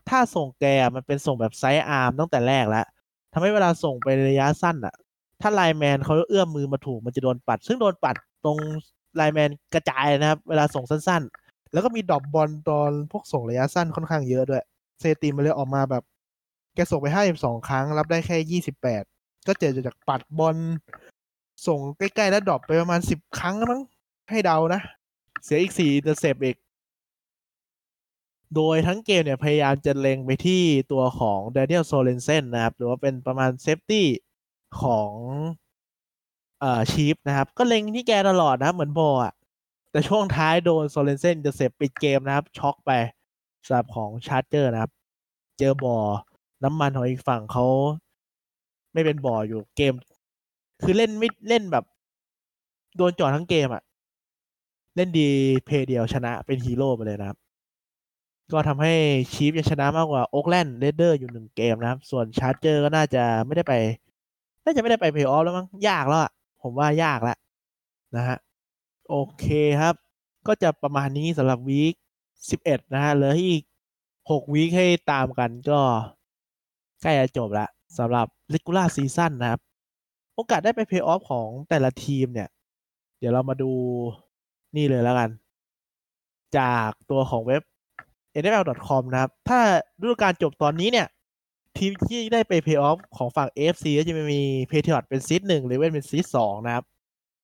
[0.09, 2.87] ถ้าส่งแกมันเป็นส่งแบบ sidearm ตั้งแต่แรกแล้ว
[3.33, 4.95] ทำให้เวลาส่งไประยะสั้นอะ
[5.41, 8.59] ถ้า lineman เขาเอื้อมมือมาถูกมันจะโดนปัด ซึ่งโดนปัดตรง
[9.17, 14.63] lineman กระจายนะครับ เวลาส่งสั้นๆ แล้วก็มี drop บอลตอนพวกส่งระยะสั้นค่อนข้างเยอะด้วย
[15.01, 16.03] สถิติมันเลยออกมาแบบ
[16.75, 19.03] แกส่งไปห้าสิบสองครั้ง รับได้แค่ยี่สิบแปด
[19.47, 20.57] ก็เจอจากปัดบอล
[21.67, 23.81] ส่งใกล้ๆแล้ว drop ไปประมาณสิบครั้งมั้ง
[24.31, 24.81] ให้เดานะ
[25.45, 26.57] เสียอีกสี่ intercept อีก
[28.55, 34.07] โดยทั้งเกมเนี่ยพยายามจะเล็งไปที่ตัวของ Daniel Sorensen นะครับ หรือว่าเป็นประมาณ safety
[34.83, 35.11] ของ
[36.61, 39.33] เอ่อชีฟนะครับ ก็เล็งที่แกตลอดนะเหมือนบออะ
[39.91, 42.91] แต่ช่วงท้ายโดนโซเลนเซนจะเสพปิดเกมนะครับ ช็อกไป
[43.67, 44.93] สำหรับของชาร์เจอร์นะครับ
[45.59, 45.97] เจอบอ
[46.65, 47.67] น้ำมันของอีกฝั่งเขา
[48.93, 49.95] ไม่เป็นบออยู่เกม
[50.83, 51.85] คือเล่นไม่เล่นแบบ
[52.97, 53.83] โดนจอดทั้งเกมอะ
[54.99, 55.31] เล่นดี
[55.67, 57.39] เพย์เดียวชนะเป็นฮีโร่ไปเลยนะครับ
[58.53, 58.95] ก็ทำให้
[59.33, 63.75] ชีฟยังชนะมากกว่าโอ๊กแลนด์เรดเดอร์อยู่หนึ่งเกมนะครับ ส่วนชาร์เจอร์ก็น่าจะไม่ได้ไป
[64.65, 66.21] น่าจะไม่ได้ไปเพย์ออฟแล้วมั้งยากแล้ว
[66.63, 67.37] ผมว่ายากแล้ว
[68.17, 68.37] นะฮะ
[69.09, 69.47] โอเค
[69.81, 69.95] ครับ
[70.47, 71.95] ก็จะประมาณนี้สำหรับวีค
[72.51, 73.63] สิบเอ็ดนะฮะเหลืออีก
[74.31, 75.81] หกวีคให้ตามกันก็
[77.03, 77.67] ใกล้จะจบละ
[77.99, 79.61] สำหรับ regular season นะครับ
[80.35, 82.49] โอกาสได้ไปเพย์ออฟของแต่ละทีมเนี่ย
[83.19, 83.73] เดี๋ยวเรามาดู
[84.77, 85.31] นี่เลยแล้วกัน
[86.59, 87.63] จากตัวของเว็บ
[88.41, 89.61] nfl.com นะครับ ถ้า
[90.01, 91.07] ฤดูกาลจบตอนนี้เนี่ย
[91.79, 96.85] ทีมที่ได้ไปเพย์ออฟของฝั่ง AFC ก็จะมี Patriots เป็น seed หนึ่ง Ravens เป็น seed สองนะครับ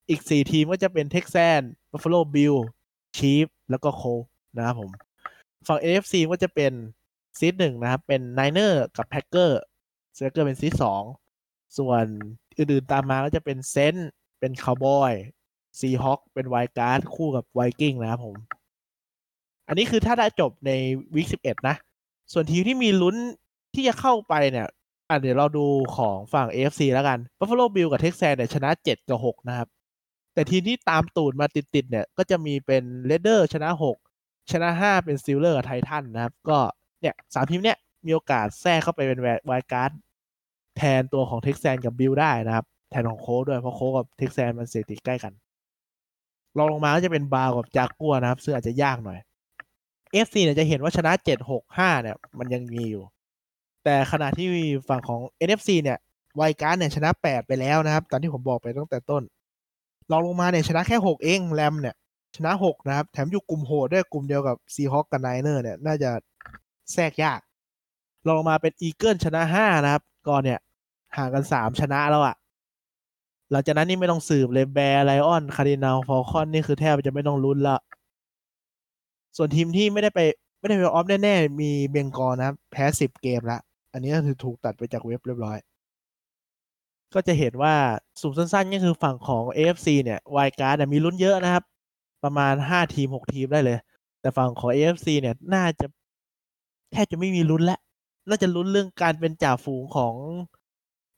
[0.09, 4.03] อีกสี่ทีมก็จะเป็น Texans Buffalo Bills Chief แล้วก็ Colts
[4.57, 4.91] นะครับผม
[5.67, 6.73] ฝั่ง AFC ก็จะเป็น
[7.39, 9.61] ซีดหนึ่งนะครับ เป็น Niner กับ Packer
[10.15, 11.03] เซอร์เกอร์เป็น seed สอง
[11.79, 12.05] ส่วน
[12.57, 14.11] อื่นๆตามมาก็จะเป็น Saints
[14.41, 18.37] เป็น Cowboy Seahawk เป็น wild card คู่กับไวกิ้งนะครับผม
[19.69, 20.71] อันนี้คือถ้าได้จบใน
[21.15, 21.77] วีคสิบเอ็ดนะ
[22.33, 23.17] ส่วนทีมที่มีลุ้น
[23.75, 24.67] ที่จะเข้าไปเนี่ย
[25.09, 29.69] อะเดี๋ยวเราดูของฝั่ง AFC แล้วกัน Buffalo Bill กับ Texans เนี่ยชนะ7กับ6นะครับ
[30.35, 33.69] แต่ทีมที่ตามตูดมาติดๆเนี่ย ก็จะมีเป็น Raider ชนะ
[34.09, 36.59] 6ชนะ5เป็น Steelers กับ Titan นะครับ ก็
[37.01, 39.91] เนี่ยสามทีมเนี่ยมีโอกาสแทรกเข้าไปเป็นไวการ์ด
[40.77, 45.33] แทนตัวของ Texans กับ Bill ได้นะครับ แทนของโค้ด้วยเพราะโค้กับ Texans มันเสถิติใกล้กัน
[46.59, 49.19] รองลงมาก็จะเป็นบาร์กับจากัวนะครับ ซึ่งอาจจะยากหน่อย
[50.27, 53.05] FC เนี่ยจะเห็นว่าชนะ7 6 5เนี่ย มันยังมีอยู่
[53.85, 54.49] แต่ขณะที่
[54.89, 55.99] ฝั่งของ NFC เนี่ย
[56.37, 59.23] wild card เนี่ยชนะ8ไปแล้วนะครับ ตามที่ผมบอกไปตั้งแต่ต้น
[60.11, 61.95] รองลงมาเนี่ยชนะแค่6เองแรมเนี่ย
[62.37, 66.11] ชนะ6นะครับ แถมอยู่กลุ่มโหดด้วยกลุ่มเดียวกับซีฮอ k กับไนเนอร์เนี่ยน่าจะ
[66.93, 67.41] แทรกยาก
[68.27, 70.59] รองลงมาเป็น Eagle ชนะ5นะครับก็เนี่ย
[71.17, 72.37] ห่างกัน3ชนะแล้วอะ
[73.51, 77.77] หลังจากนั้นนี่ไม่ต้องสืบเลย Bear Lion Cardinal Falcon นี่คือแทบจะไม่ต้องลุ้นละ
[79.37, 80.21] ส่วนทีมที่ไม่ได้ไป
[80.59, 83.59] ไม่ได้ไปออฟแน่ๆ มี Bengal นะครับแพ้สิบเกมละ
[83.93, 85.59] อันนี้ก็คือถูกตัดไปจากเว็บเรียบร้อย
[87.15, 87.75] ก็จะเห็นว่า
[88.21, 91.65] สรุปสั้นๆก็คือฝั่งของ AFC เนี่ย wild card มีลุ้นเยอะนะครับ
[92.25, 93.79] ประมาณห้าทีมหกทีมได้เลย
[94.21, 95.87] แต่ฝั่งของ NFC เนี่ยน่าจะ
[96.93, 97.81] แทบจะไม่มีลุ้นแล้ว
[98.29, 100.15] น่าจะลุ้นเรื่องการเป็นจ่าฝูงของ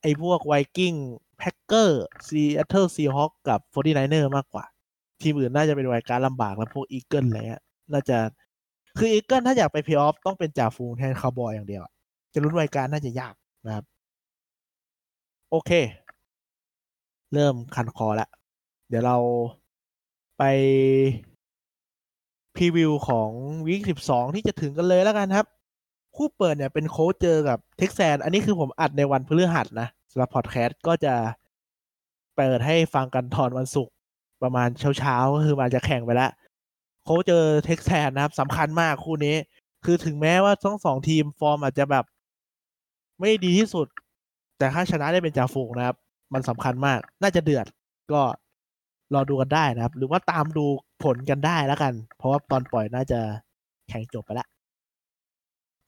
[0.01, 0.93] ไอ้พวก Viking
[1.37, 4.65] Packer Seattle Seahawk กับ Forty-Niner มากกว่า
[5.21, 8.17] ทีมอื่นน่าจะเป็น wild card ลำบากแล้วพวก Eagle อะไรเงี้ยน่าจะ
[8.97, 11.83] คือ Eagle ถ้าอยากไปเพย์ออฟต้องเป็นจ่าฝูงแทนคาวบอยอย่างเดียว
[12.33, 13.33] จะลุ้น wild card น่าจะยาก
[13.65, 13.85] นะครับ
[15.51, 15.71] โอเค
[17.33, 18.29] เริ่มคันคอแล้ว
[18.89, 19.17] เดี๋ยวเรา
[20.37, 20.43] ไป
[22.55, 23.29] preview ของ
[23.67, 25.47] week สิบสองที่จะถึงกันเลยแล้วกันครับ
[26.15, 31.15] คู่เปิดเนี่ยเป็น Colts เจอกับ Texan อันนี้คือผมอัดในวันพฤหัสนะสำหรับพอดแคสต์ก็จะ
[32.35, 33.93] เปิดให้ฟังกันตอนวันศุกร์
[34.43, 36.31] ประมาณเช้าๆก็คือมันจะแข่งไปแล้ว
[37.03, 39.35] Colts เจอ Texan นะครับสำคัญมากคู่นี้
[39.85, 42.05] คือถึงแม้ว่าทั้งสองทีมฟอร์มอาจจะแบบ
[43.19, 43.87] ไม่ดีที่สุด
[44.57, 45.97] แต่ถ้าชนะได้เป็นจ่าฝูงนะครับ
[46.33, 47.65] มันสำคัญมาก น่าจะเดือด
[48.11, 48.21] ก็
[49.13, 50.65] รอดูกันได้นะครับ หรือว่าตามดู
[51.03, 53.19] ผลกันได้แล้วกัน เพราะว่าตอนปล่อยน่าจะ
[53.89, 54.47] แข่งจบไปแล้ว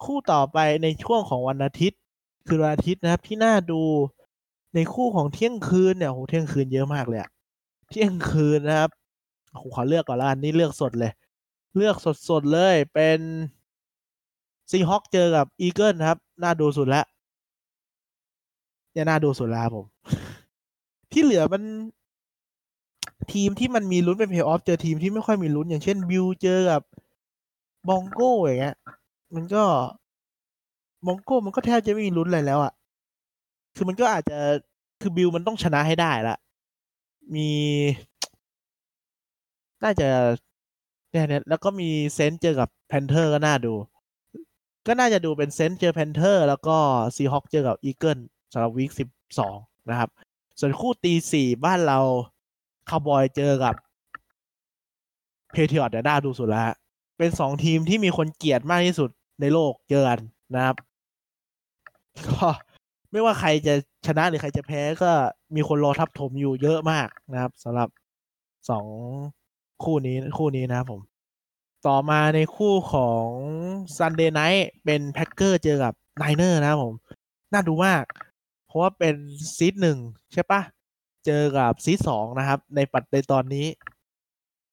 [0.03, 1.99] คู่ต่อไปในช่วงของวันอาทิตย์
[2.47, 3.81] คือวันอาทิตย์นะครับที่น่าดู
[4.75, 7.29] ในคู่ของเที่ยงคืนเนี่ยโหเที่ยงคืนเยอะมากเลยอะ
[7.89, 8.89] เที่ยงคืนนะครับ
[9.57, 11.11] ผมขอเลือกก่อนละกันนี่เลือกสดเลย
[11.75, 11.95] เลือก
[12.29, 13.19] สดๆเลยเป็น
[14.71, 17.05] ซีฮอคเจอกับอีเกิลครับ น่าดูสุดแล้ว
[18.91, 19.85] เนี่ยน่าดูสุดแล้วผม
[21.11, 21.63] ที่เหลือมัน
[23.33, 26.81] ทีมที่มันมีลุ้นเป็นเพย์ออฟเจอทีมที่ไม่ค่อยมีลุ้น อย่างเช่นบิวเจอกับ
[27.87, 28.75] Bronco อย่างเงี้ย
[29.35, 29.63] มันก็
[31.05, 32.73] Bronco มันก็แทบจะไม่มีลุ้นอะไรแล้วอะ่ะ
[33.75, 34.37] คือมันก็อาจจะ
[35.01, 36.37] คือบิวมันต้องชนะให้ได้ละ
[37.35, 37.49] มี
[39.83, 40.09] น่าจะ
[41.11, 43.73] เนี่ยเนี่ยแล้วก็มี Saint เจอกับ Panther ก็น่าดู
[44.87, 46.77] ก็น่าจะดูเป็น Saint เจอ Panther แล้วก็
[47.15, 48.19] Seahawk เจอกับ Eagle
[48.53, 49.55] สำหรับ week สิบสอง
[49.89, 50.09] นะครับ
[50.59, 51.99] ส่วนคู่ตีสี่บ้านเรา
[52.89, 53.75] คาวบอยเจอกับ
[55.51, 56.63] Patriot เนี่ยน่าดูสุดแล้ว
[57.17, 59.09] เป็นสองทีมที่มีคนเกลียดมากที่สุด
[59.41, 60.19] ในโลกเจอกัน
[60.55, 60.75] นะครับ
[62.27, 62.47] ก็
[63.11, 63.73] ไม่ว่าใครจะ
[64.07, 65.11] ชนะหรือใครจะแพ้ก็
[65.55, 67.89] มีคนรอทับถมอยู่เยอะมากนะครับสำหรับ
[68.69, 68.85] สอง
[69.83, 71.01] คู่นี้คู่นี้นะครับผม
[71.87, 73.25] ต่อมาในคู่ของ
[73.97, 76.93] Sunday Night เป็น Packer เจอกับ Niner นะครับผม
[77.53, 78.03] น่าดูมาก
[78.67, 79.15] เพราะว่าเป็น
[79.55, 79.97] seed หนึ่ง
[80.33, 80.61] ใช่ปะ
[81.25, 83.65] เจอกับ seed สองนะครับ ในปัดในตอนนี้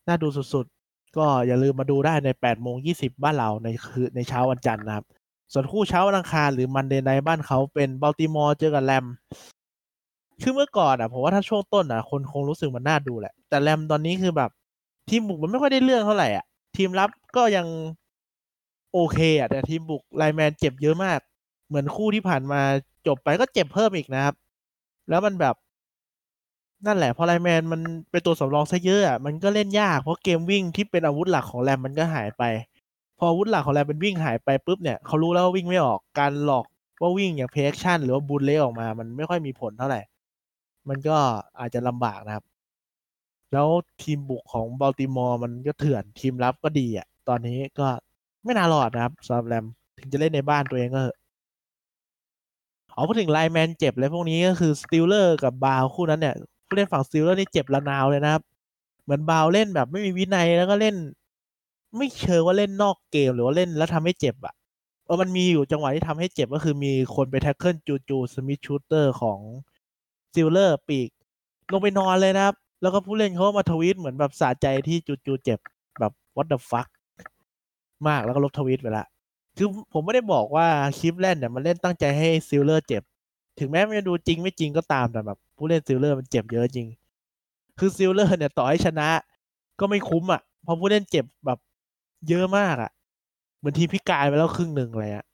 [0.07, 5.07] น่าดูสุดๆ ก็อย่าลืมมาดูได้ใน8โมง20 บ้านเราในคือในเช้าวันจันทร์นะครับ
[5.53, 9.07] ส่วนคู่เช้าวันอังคารหรือ Monday Night บ้านเขาเป็น Baltimore เจอกับแรม
[10.43, 14.51] คือเมื่อก่อนอะผมว่าถ้าช่วงต้นอะ คนคงรู้สึกมันน่าดูแหละ แต่แรมตอนนี้คือแบบ
[15.09, 16.45] ทีมบุกมันไม่ค่อยได้เรื่องเท่าไหร่อะ
[16.77, 17.67] ทีมรับก็ยัง
[18.93, 21.19] โอเคอะ แต่ทีมบุก lineman เจ็บเยอะมาก
[21.69, 22.61] เหมือนคู่ที่ผ่านมา
[23.07, 24.35] จบไปก็เจ็บเพิ่มอีกนะครับ
[25.09, 25.55] แล้วมันแบบ
[26.87, 27.81] นั่นแหละพอ lineman มัน
[28.11, 32.43] เป็นตัวสำรองซะเยอะอะมันก็เล่นยากเพราะเกมวิ่งที่เป็นอาวุธหลักของแรมมันก็หายไป
[33.19, 36.67] พออาวุธหลักของแรมเป็นวิ่งหายไปปุ๊บเนี่ยเขารู้แล้วว่าวิ่งไม่ออกการหลอก
[37.01, 40.01] ว่าวิ่งอย่าง play action หรือว่า bootleg ออกมา มันไม่ค่อยมีผลเท่าไหร่
[40.89, 41.17] มันก็
[41.61, 42.45] อาจจะลำบากนะครับ
[43.53, 43.69] แล้ว
[44.03, 47.89] ทีมบุกของ Baltimore มันก็เถื่อนทีมรับก็ดีอะ ตอนนี้ก็
[48.45, 49.65] ไม่น่ารอดนะครับสำหรับแรม
[49.99, 51.03] ถึงจะเล่นในบ้านตัวเองก็
[52.93, 56.35] เอาพูดถึง lineman เจ็บเลยพวกนี้ก็คือ Steeler กับ Brown คู่นั้นเนี่ย
[56.67, 58.43] ผู้เล่นฝั่ง Steeler นี่เจ็บระนาวเลยนะครับ
[59.05, 60.95] เหมือนบาวเล่นแบบไม่มีวินัยแล้วก็เล่น
[61.97, 64.55] ไม่เชิงว่าเล่นนอกเกมหรือว่าเล่นแล้วทำให้เจ็บอะ
[65.07, 69.39] เออมันมีอยู่จังหวะที่ทำให้เจ็บก็คือมีคนไป tackle JuJu Smith-Schuster ของ
[70.35, 71.09] Steeler ปีก
[71.73, 75.59] ลงไปนอนเลยนะครับ แล้วก็ผู้เล่นเขามาทวีตเหมือนแบบสะใจที่จูจูเจ็บ
[75.99, 76.89] แบบ what the fuck
[78.09, 79.07] มากแล้วก็ลบทวีตไปละ
[79.57, 80.67] คือผมไม่ได้บอกว่า
[80.99, 83.03] Cleveland เนี่ยมันเล่นตั้งใจให้ Steeler เจ็บ
[83.59, 86.87] ถึงแม้มันจะดูจริงไม่จริงก็ตามแต่แบบ ผู้เล่น Steeler มันเจ็บเยอะจริง
[87.79, 89.09] คือ Steeler เนี่ยต่อให้ชนะ
[89.81, 91.59] ก็ไม่คุ้มอะเพราะผู้เล่นเจ็บแบบ
[92.29, 92.91] เยอะมากอะ
[93.59, 95.25] เหมือนทีมพิการไปแล้วครึ่งหนึ่งเลยอะ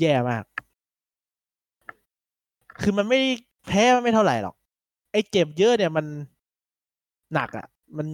[0.00, 0.44] แย่มาก
[2.80, 3.20] คือมันไม่
[3.68, 4.54] แพ้ไม่เท่าไหร่หรอก
[5.12, 6.06] ไอ้เจ็บเยอะเนี่ยมัน
[7.34, 7.66] หนักอะ
[7.96, 8.08] มัน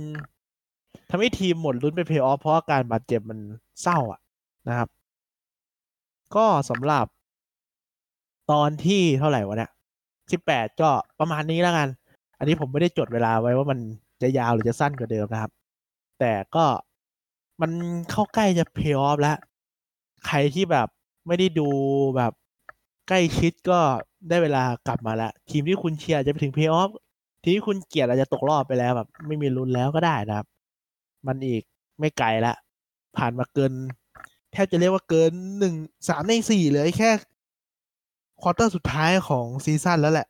[1.10, 3.38] ทำให้ทีมหมดลุ้นไปเพย์ออฟเพราะอาการบาดเจ็บมัน
[3.82, 4.20] เศร้าอะ
[4.68, 4.88] นะครับ
[6.36, 7.06] ก็สำหรับ
[8.50, 9.70] ตอนที่เท่าไหร่วะเนี่ย
[10.32, 11.88] สิบแปดก็ประมาณนี้แล้วกัน
[12.38, 13.78] อันนี้ผมไม่ได้จดเวลาไว้ว่ามัน
[14.22, 15.52] จะยาวหรือจะสั้นกว่าเดิมนะครับ
[16.20, 16.64] แต่ก็
[17.60, 17.70] มัน
[18.10, 19.38] เข้าใกล้จะเพย์ออฟแล้ว
[20.26, 20.88] ใครที่แบบ
[21.26, 21.68] ไม่ได้ดู
[22.16, 22.32] แบบ
[23.08, 23.78] ใกล้ชิดก็
[24.28, 26.90] ได้เวลากลับมาแล้ว ทีมที่คุณเชียร์จะไปถึงเพย์ออฟ
[27.42, 30.46] ทีมที่คุณเกลียดอาจจะตกรอบไปแล้วแบบ ไม่มีลุ้นแล้วก็ได้นะครับ
[31.26, 31.62] มันอีก
[31.98, 32.54] ไม่ไกลละ
[33.16, 33.72] ผ่านมาเกิน
[34.52, 35.74] แทบจะเรียกว่าเกินหนึ่ง
[36.08, 37.10] สามในสี่เลยแค่
[38.40, 40.26] quarter สุดท้ายของ season แล้วแหละ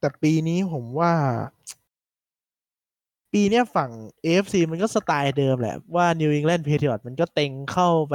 [0.00, 1.12] แต่ปีนี้ผมว่า
[3.32, 3.90] ปีเนี้ยฝั่ง
[4.24, 8.14] AFC มันก็สไตล์เดิมแหละ ว่า New England Patriots มันก็เต็งเข้าไป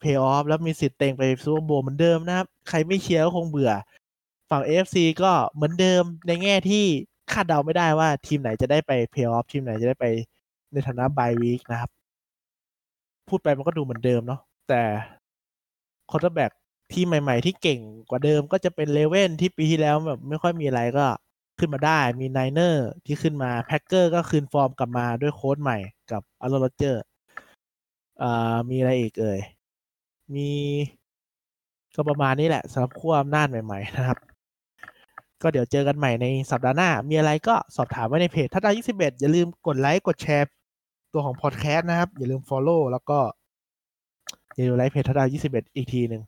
[0.00, 3.72] เพย์ออฟแล้วมีสิทธิ์เต็งไป Super Bowl เหมือนเดิมนะครับ ใครไม่เชียร์ก็คงเบื่อ
[4.50, 6.84] ฝั่ง AFC ก็เหมือนเดิมในแง่ที่
[7.32, 10.06] คาดเดาไม่ได้ว่าทีมไหนจะได้ไปเพย์ออฟทีมไหนจะได้ไป
[10.72, 11.90] ในฐานะ bye week นะครับ
[13.28, 14.82] พูดไปมันก็ดูเหมือนเดิมเนาะแต่
[16.10, 16.52] quarterback
[16.92, 21.06] ทีมใหม่ ๆ ที่เก่งกว่าเดิมก็จะเป็น Raven ที่ปีที่แล้วแบบไม่ค่อยมีอะไรก็
[21.58, 25.78] ขึ้นมาได้ มี Niner ที่ขึ้นมา Packer ก็คืนฟอร์มกลับมาด้วยโค้ชใหม่
[26.12, 27.02] กับ Aaron Rodgers
[28.22, 29.40] อ่ามีอะไรอีกเอ่ย
[30.34, 30.50] มี
[31.94, 34.18] ก็ประมาณนี้แหละสำหรับขั้วอำนาจใหม่ ๆ นะครับ
[35.42, 40.48] ก็เดี๋ยวเจอกันใหม่ในสัปดาห์หน้า มีอะไรก็สอบถามไว้ในเพจทัดา21อย่าลืมกดไลค์กดแชร์
[41.12, 43.18] ตัวของพอดแคสต์นะครับ อย่าลืม Follow แล้วก็
[44.54, 46.22] อย่าลืมไลค์เพจทัดา21อีกทีหนึ่ง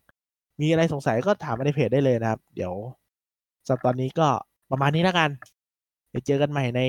[0.60, 2.74] มีอะไรสงสัยก็ถามมาในเพจได้เลยนะครับ เดี๋ยว
[3.66, 4.28] สำหรับตอนนี้ก็
[4.70, 5.30] ประมาณนี้แล้วกัน
[6.10, 6.80] เดี๋ยวเจอกันใหม่ใน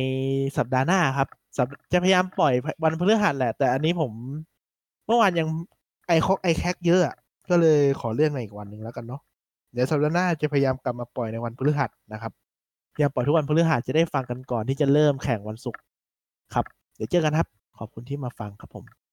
[0.57, 1.28] สัปดาห์หน้าครับ
[1.91, 2.53] จะพยายามปล่อย
[2.84, 4.11] วันพฤหัสแหละ แต่อันนี้ผม
[5.05, 5.47] เมื่อวานยัง
[6.07, 7.01] ไอคอกไอแคกเยอะ
[7.49, 9.21] ก็เลยขอเลื่อนมาอีกวันหนึ่งแล้วกันเนาะ
[9.73, 12.32] เดี๋ยวสัปดาห์หน้าจะพยายามกลับมาปล่อยในวันพฤหัสนะครับ
[12.93, 15.82] พยายามปล่อยทุกวันพฤหัสจะได้ฟังกันก่อนที่จะเริ่มแข่งวันศุกร์
[16.53, 16.65] ครับ
[16.95, 17.47] เดี๋ยวเจอกันครับ
[17.78, 19.07] ขอบคุณที่มาฟังครับผม